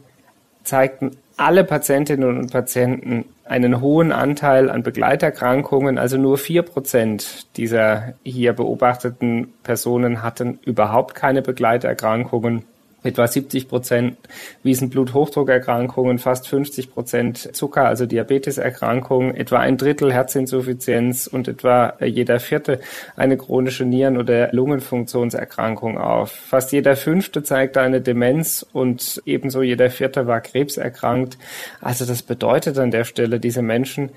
zeigten 0.62 1.12
alle 1.38 1.64
Patientinnen 1.64 2.38
und 2.38 2.53
Patienten 2.53 3.24
einen 3.46 3.81
hohen 3.81 4.12
Anteil 4.12 4.68
an 4.68 4.83
Begleiterkrankungen. 4.83 5.96
Also 5.96 6.18
nur 6.18 6.37
vier 6.37 6.64
Prozent 6.64 7.46
dieser 7.57 8.12
hier 8.24 8.53
beobachteten 8.53 9.55
Personen 9.62 10.22
hatten 10.22 10.59
überhaupt 10.66 11.14
keine 11.14 11.40
Begleiterkrankungen. 11.40 12.64
Etwa 13.09 13.27
70 13.27 13.68
Prozent 13.68 14.18
wiesen 14.62 14.90
Bluthochdruckerkrankungen, 14.90 16.18
fast 16.18 16.47
50 16.47 16.92
Prozent 16.92 17.57
Zucker, 17.57 17.87
also 17.87 18.05
Diabeteserkrankungen, 18.05 19.35
etwa 19.35 19.61
ein 19.61 19.79
Drittel 19.79 20.12
Herzinsuffizienz 20.12 21.27
und 21.27 21.49
etwa 21.49 21.94
jeder 22.05 22.38
vierte 22.38 22.81
eine 23.16 23.38
chronische 23.38 23.87
Nieren- 23.87 24.18
oder 24.18 24.53
Lungenfunktionserkrankung 24.53 25.97
auf. 25.97 26.33
Fast 26.33 26.73
jeder 26.73 26.97
fünfte 26.97 27.42
zeigte 27.42 27.81
eine 27.81 28.03
Demenz 28.03 28.66
und 28.75 29.23
ebenso 29.25 29.62
jeder 29.62 29.88
vierte 29.88 30.27
war 30.27 30.42
krebserkrankt. 30.42 31.38
Also 31.81 32.05
das 32.05 32.23
bedeutet 32.23 32.79
an 32.79 32.90
der 32.90 33.05
Stelle, 33.05 33.40
diese 33.40 33.62
Menschen 33.62 34.11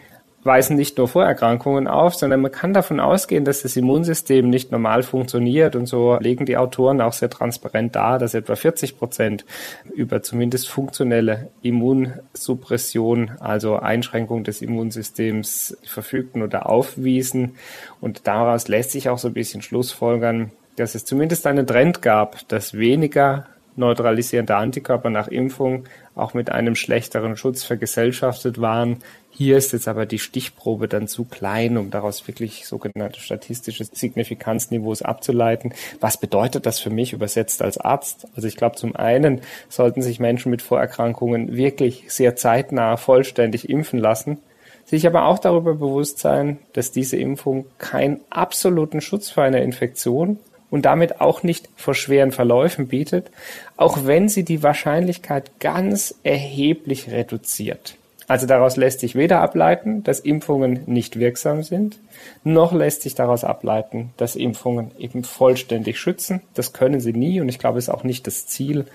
weisen 0.43 0.75
nicht 0.75 0.97
nur 0.97 1.07
Vorerkrankungen 1.07 1.87
auf, 1.87 2.15
sondern 2.15 2.41
man 2.41 2.51
kann 2.51 2.73
davon 2.73 2.99
ausgehen, 2.99 3.45
dass 3.45 3.61
das 3.61 3.75
Immunsystem 3.75 4.49
nicht 4.49 4.71
normal 4.71 5.03
funktioniert. 5.03 5.75
Und 5.75 5.85
so 5.85 6.17
legen 6.19 6.45
die 6.45 6.57
Autoren 6.57 7.01
auch 7.01 7.13
sehr 7.13 7.29
transparent 7.29 7.95
dar, 7.95 8.17
dass 8.17 8.33
etwa 8.33 8.55
40 8.55 8.97
Prozent 8.97 9.45
über 9.93 10.23
zumindest 10.23 10.69
funktionelle 10.69 11.49
Immunsuppression, 11.61 13.31
also 13.39 13.77
Einschränkung 13.77 14.43
des 14.43 14.61
Immunsystems 14.61 15.77
verfügten 15.83 16.41
oder 16.41 16.67
aufwiesen. 16.67 17.55
Und 17.99 18.27
daraus 18.27 18.67
lässt 18.67 18.91
sich 18.91 19.09
auch 19.09 19.19
so 19.19 19.27
ein 19.27 19.33
bisschen 19.33 19.61
schlussfolgern, 19.61 20.51
dass 20.75 20.95
es 20.95 21.05
zumindest 21.05 21.45
einen 21.45 21.67
Trend 21.67 22.01
gab, 22.01 22.47
dass 22.47 22.73
weniger 22.73 23.45
neutralisierende 23.75 24.55
Antikörper 24.55 25.09
nach 25.09 25.27
Impfung 25.27 25.85
auch 26.15 26.33
mit 26.33 26.51
einem 26.51 26.75
schlechteren 26.75 27.37
Schutz 27.37 27.63
vergesellschaftet 27.63 28.59
waren. 28.59 28.97
Hier 29.31 29.57
ist 29.57 29.71
jetzt 29.71 29.87
aber 29.87 30.05
die 30.05 30.19
Stichprobe 30.19 30.87
dann 30.87 31.07
zu 31.07 31.23
klein, 31.23 31.77
um 31.77 31.89
daraus 31.89 32.27
wirklich 32.27 32.67
sogenannte 32.67 33.21
statistische 33.21 33.85
Signifikanzniveaus 33.85 35.01
abzuleiten. 35.01 35.73
Was 36.01 36.17
bedeutet 36.17 36.65
das 36.65 36.79
für 36.79 36.89
mich 36.89 37.13
übersetzt 37.13 37.61
als 37.61 37.77
Arzt? 37.77 38.27
Also 38.35 38.47
ich 38.47 38.57
glaube, 38.57 38.75
zum 38.75 38.95
einen 38.95 39.41
sollten 39.69 40.01
sich 40.01 40.19
Menschen 40.19 40.51
mit 40.51 40.61
Vorerkrankungen 40.61 41.55
wirklich 41.55 42.05
sehr 42.09 42.35
zeitnah 42.35 42.97
vollständig 42.97 43.69
impfen 43.69 43.99
lassen, 43.99 44.39
sich 44.85 45.07
aber 45.07 45.25
auch 45.25 45.39
darüber 45.39 45.75
bewusst 45.75 46.19
sein, 46.19 46.59
dass 46.73 46.91
diese 46.91 47.15
Impfung 47.15 47.65
keinen 47.77 48.19
absoluten 48.29 48.99
Schutz 48.99 49.29
vor 49.29 49.43
einer 49.43 49.61
Infektion 49.61 50.39
und 50.71 50.85
damit 50.85 51.21
auch 51.21 51.43
nicht 51.43 51.69
vor 51.75 51.93
schweren 51.93 52.31
Verläufen 52.31 52.87
bietet, 52.87 53.29
auch 53.77 54.05
wenn 54.05 54.29
sie 54.29 54.43
die 54.43 54.63
Wahrscheinlichkeit 54.63 55.51
ganz 55.59 56.15
erheblich 56.23 57.11
reduziert. 57.11 57.97
Also 58.27 58.47
daraus 58.47 58.77
lässt 58.77 59.01
sich 59.01 59.15
weder 59.15 59.41
ableiten, 59.41 60.03
dass 60.03 60.21
Impfungen 60.21 60.83
nicht 60.85 61.19
wirksam 61.19 61.63
sind, 61.63 61.99
noch 62.45 62.71
lässt 62.71 63.01
sich 63.01 63.13
daraus 63.13 63.43
ableiten, 63.43 64.13
dass 64.15 64.37
Impfungen 64.37 64.91
eben 64.97 65.25
vollständig 65.25 65.99
schützen. 65.99 66.41
Das 66.53 66.71
können 66.71 67.01
sie 67.01 67.11
nie 67.11 67.41
und 67.41 67.49
ich 67.49 67.59
glaube, 67.59 67.77
es 67.77 67.89
ist 67.89 67.93
auch 67.93 68.05
nicht 68.05 68.25
das 68.27 68.47
Ziel. 68.47 68.85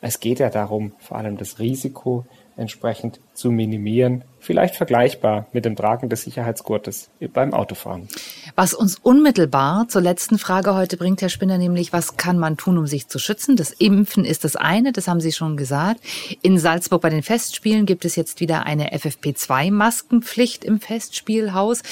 Es 0.00 0.18
geht 0.20 0.38
ja 0.38 0.48
darum, 0.48 0.92
vor 0.98 1.18
allem 1.18 1.36
das 1.36 1.58
Risiko 1.58 2.24
entsprechend 2.56 3.20
zu 3.34 3.50
minimieren. 3.50 4.24
Vielleicht 4.40 4.76
vergleichbar 4.76 5.46
mit 5.52 5.64
dem 5.64 5.76
Tragen 5.76 6.08
des 6.08 6.22
Sicherheitsgurtes 6.22 7.10
beim 7.32 7.52
Autofahren. 7.52 8.08
Was 8.54 8.74
uns 8.74 8.96
unmittelbar 8.98 9.88
zur 9.88 10.02
letzten 10.02 10.38
Frage 10.38 10.74
heute 10.74 10.96
bringt, 10.96 11.20
Herr 11.20 11.28
Spinner, 11.28 11.58
nämlich, 11.58 11.92
was 11.92 12.16
kann 12.16 12.38
man 12.38 12.56
tun, 12.56 12.78
um 12.78 12.86
sich 12.86 13.08
zu 13.08 13.18
schützen? 13.18 13.56
Das 13.56 13.72
Impfen 13.72 14.24
ist 14.24 14.44
das 14.44 14.56
eine, 14.56 14.92
das 14.92 15.08
haben 15.08 15.20
Sie 15.20 15.32
schon 15.32 15.56
gesagt. 15.56 16.00
In 16.42 16.58
Salzburg 16.58 17.02
bei 17.02 17.10
den 17.10 17.22
Festspielen 17.22 17.86
gibt 17.86 18.04
es 18.04 18.16
jetzt 18.16 18.40
wieder 18.40 18.64
eine 18.64 18.94
FFP2-Maskenpflicht 18.94 20.64
im 20.64 20.80
Festspielhaus. 20.80 21.82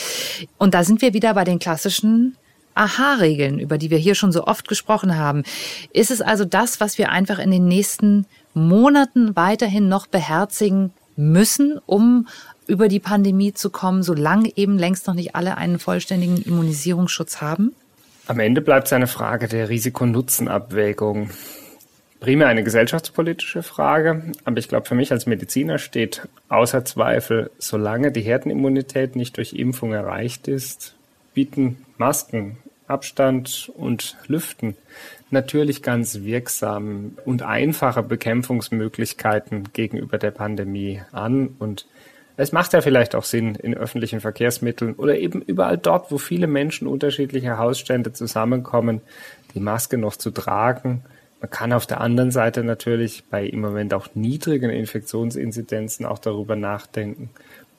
Und 0.56 0.74
da 0.74 0.84
sind 0.84 1.02
wir 1.02 1.12
wieder 1.12 1.34
bei 1.34 1.44
den 1.44 1.58
klassischen 1.58 2.36
Aha-Regeln, 2.74 3.58
über 3.58 3.78
die 3.78 3.90
wir 3.90 3.98
hier 3.98 4.14
schon 4.14 4.32
so 4.32 4.46
oft 4.46 4.68
gesprochen 4.68 5.16
haben. 5.16 5.44
Ist 5.92 6.10
es 6.10 6.20
also 6.20 6.44
das, 6.44 6.80
was 6.80 6.98
wir 6.98 7.10
einfach 7.10 7.38
in 7.38 7.50
den 7.50 7.66
nächsten 7.66 8.26
Monaten 8.54 9.36
weiterhin 9.36 9.88
noch 9.88 10.06
beherzigen 10.06 10.92
müssen, 11.16 11.80
um 11.86 12.28
über 12.66 12.88
die 12.88 13.00
Pandemie 13.00 13.52
zu 13.52 13.70
kommen, 13.70 14.02
solange 14.02 14.50
eben 14.56 14.78
längst 14.78 15.06
noch 15.06 15.14
nicht 15.14 15.34
alle 15.34 15.56
einen 15.56 15.78
vollständigen 15.78 16.38
Immunisierungsschutz 16.38 17.40
haben? 17.40 17.74
Am 18.26 18.40
Ende 18.40 18.62
bleibt 18.62 18.86
es 18.86 18.92
eine 18.92 19.06
Frage 19.06 19.48
der 19.48 19.68
Risiko-Nutzen-Abwägung. 19.68 21.30
primär 22.20 22.48
eine 22.48 22.64
gesellschaftspolitische 22.64 23.62
Frage, 23.62 24.32
aber 24.44 24.56
ich 24.56 24.68
glaube, 24.68 24.86
für 24.86 24.94
mich 24.94 25.12
als 25.12 25.26
Mediziner 25.26 25.76
steht 25.76 26.26
außer 26.48 26.86
Zweifel, 26.86 27.50
solange 27.58 28.12
die 28.12 28.22
Herdenimmunität 28.22 29.14
nicht 29.14 29.36
durch 29.36 29.52
Impfung 29.52 29.92
erreicht 29.92 30.48
ist, 30.48 30.94
bieten 31.34 31.84
Masken, 31.98 32.56
Abstand 32.86 33.70
und 33.74 34.16
Lüften 34.26 34.76
natürlich 35.30 35.82
ganz 35.82 36.20
wirksam 36.22 37.16
und 37.24 37.42
einfache 37.42 38.02
Bekämpfungsmöglichkeiten 38.02 39.72
gegenüber 39.72 40.18
der 40.18 40.30
Pandemie 40.30 41.02
an 41.12 41.48
und 41.58 41.86
es 42.36 42.50
macht 42.50 42.72
ja 42.72 42.80
vielleicht 42.80 43.14
auch 43.14 43.22
Sinn, 43.22 43.54
in 43.54 43.74
öffentlichen 43.74 44.20
Verkehrsmitteln 44.20 44.94
oder 44.94 45.16
eben 45.16 45.40
überall 45.40 45.78
dort, 45.78 46.10
wo 46.10 46.18
viele 46.18 46.48
Menschen 46.48 46.88
unterschiedlicher 46.88 47.58
Hausstände 47.58 48.12
zusammenkommen, 48.12 49.02
die 49.54 49.60
Maske 49.60 49.98
noch 49.98 50.16
zu 50.16 50.32
tragen. 50.32 51.04
Man 51.40 51.50
kann 51.50 51.72
auf 51.72 51.86
der 51.86 52.00
anderen 52.00 52.32
Seite 52.32 52.64
natürlich 52.64 53.22
bei 53.30 53.46
im 53.46 53.60
Moment 53.60 53.94
auch 53.94 54.08
niedrigen 54.14 54.70
Infektionsinzidenzen 54.70 56.06
auch 56.06 56.18
darüber 56.18 56.56
nachdenken, 56.56 57.30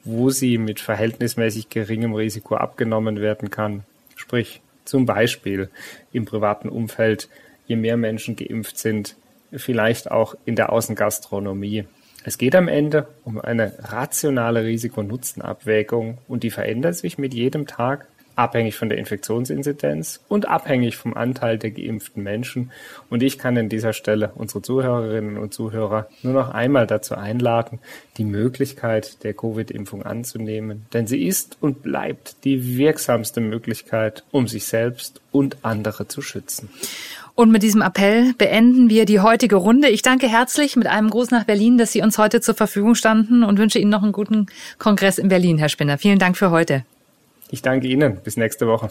wo 0.06 0.30
sie 0.30 0.58
mit 0.58 0.80
verhältnismäßig 0.80 1.70
geringem 1.70 2.14
Risiko 2.14 2.56
abgenommen 2.56 3.20
werden 3.20 3.50
kann. 3.50 3.84
Sprich, 4.16 4.62
zum 4.86 5.06
Beispiel 5.06 5.70
im 6.12 6.26
privaten 6.26 6.70
Umfeld, 6.70 7.30
je 7.68 7.76
mehr 7.76 7.98
Menschen 7.98 8.36
geimpft 8.36 8.78
sind, 8.78 9.16
vielleicht 9.52 10.12
auch 10.12 10.36
in 10.46 10.56
der 10.56 10.72
Außengastronomie. 10.72 11.86
Es 12.24 12.38
geht 12.38 12.56
am 12.56 12.68
Ende 12.68 13.08
um 13.24 13.40
eine 13.40 13.74
rationale 13.80 14.64
Risiko-Nutzen-Abwägung 14.64 16.18
und 16.28 16.44
die 16.44 16.52
verändert 16.52 16.96
sich 16.96 17.18
mit 17.18 17.34
jedem 17.34 17.68
Tag 17.68 18.08
abhängig 18.36 18.76
von 18.76 18.90
der 18.90 18.98
Infektionsinzidenz 18.98 20.22
und 20.28 20.48
abhängig 20.48 20.98
vom 20.98 21.14
Anteil 21.14 21.58
der 21.58 21.72
geimpften 21.72 22.24
Menschen. 22.24 22.72
Und 23.10 23.24
ich 23.24 23.38
kann 23.38 23.58
an 23.58 23.70
dieser 23.70 23.94
Stelle 23.94 24.32
unsere 24.36 24.62
Zuhörerinnen 24.62 25.38
und 25.38 25.54
Zuhörer 25.54 26.08
nur 26.24 26.34
noch 26.34 26.50
einmal 26.50 26.88
dazu 26.88 27.16
einladen, 27.16 27.80
die 28.18 28.26
Möglichkeit 28.26 29.24
der 29.24 29.34
Covid-Impfung 29.34 30.04
anzunehmen. 30.04 30.86
Denn 30.94 31.08
sie 31.08 31.26
ist 31.26 31.58
und 31.62 31.84
bleibt 31.84 32.44
die 32.44 32.78
wirksamste 32.78 33.42
Möglichkeit, 33.42 34.24
um 34.32 34.48
sich 34.48 34.66
selbst 34.66 35.22
und 35.32 35.58
andere 35.64 36.08
zu 36.08 36.22
schützen. 36.22 36.70
Und 37.36 37.52
mit 37.52 37.64
diesem 37.64 37.82
Appell 37.82 38.34
beenden 38.38 38.90
wir 38.90 39.06
die 39.06 39.20
heutige 39.20 39.58
Runde. 39.58 39.90
Ich 39.90 40.02
danke 40.02 40.28
herzlich 40.28 40.78
mit 40.78 40.88
einem 40.88 41.10
Gruß 41.10 41.32
nach 41.32 41.44
Berlin, 41.44 41.78
dass 41.78 41.92
Sie 41.92 42.02
uns 42.02 42.18
heute 42.18 42.40
zur 42.40 42.56
Verfügung 42.56 42.96
standen 42.96 43.44
und 43.44 43.60
wünsche 43.60 43.78
Ihnen 43.78 43.92
noch 43.92 44.04
einen 44.04 44.14
guten 44.14 44.46
Kongress 44.80 45.18
in 45.18 45.28
Berlin, 45.28 45.58
Herr 45.58 45.68
Spinner. 45.68 45.98
Vielen 45.98 46.20
Dank 46.20 46.38
für 46.38 46.50
heute. 46.50 46.86
Ich 47.50 47.62
danke 47.62 47.88
Ihnen. 47.88 48.22
Bis 48.22 48.38
nächste 48.38 48.68
Woche. 48.68 48.90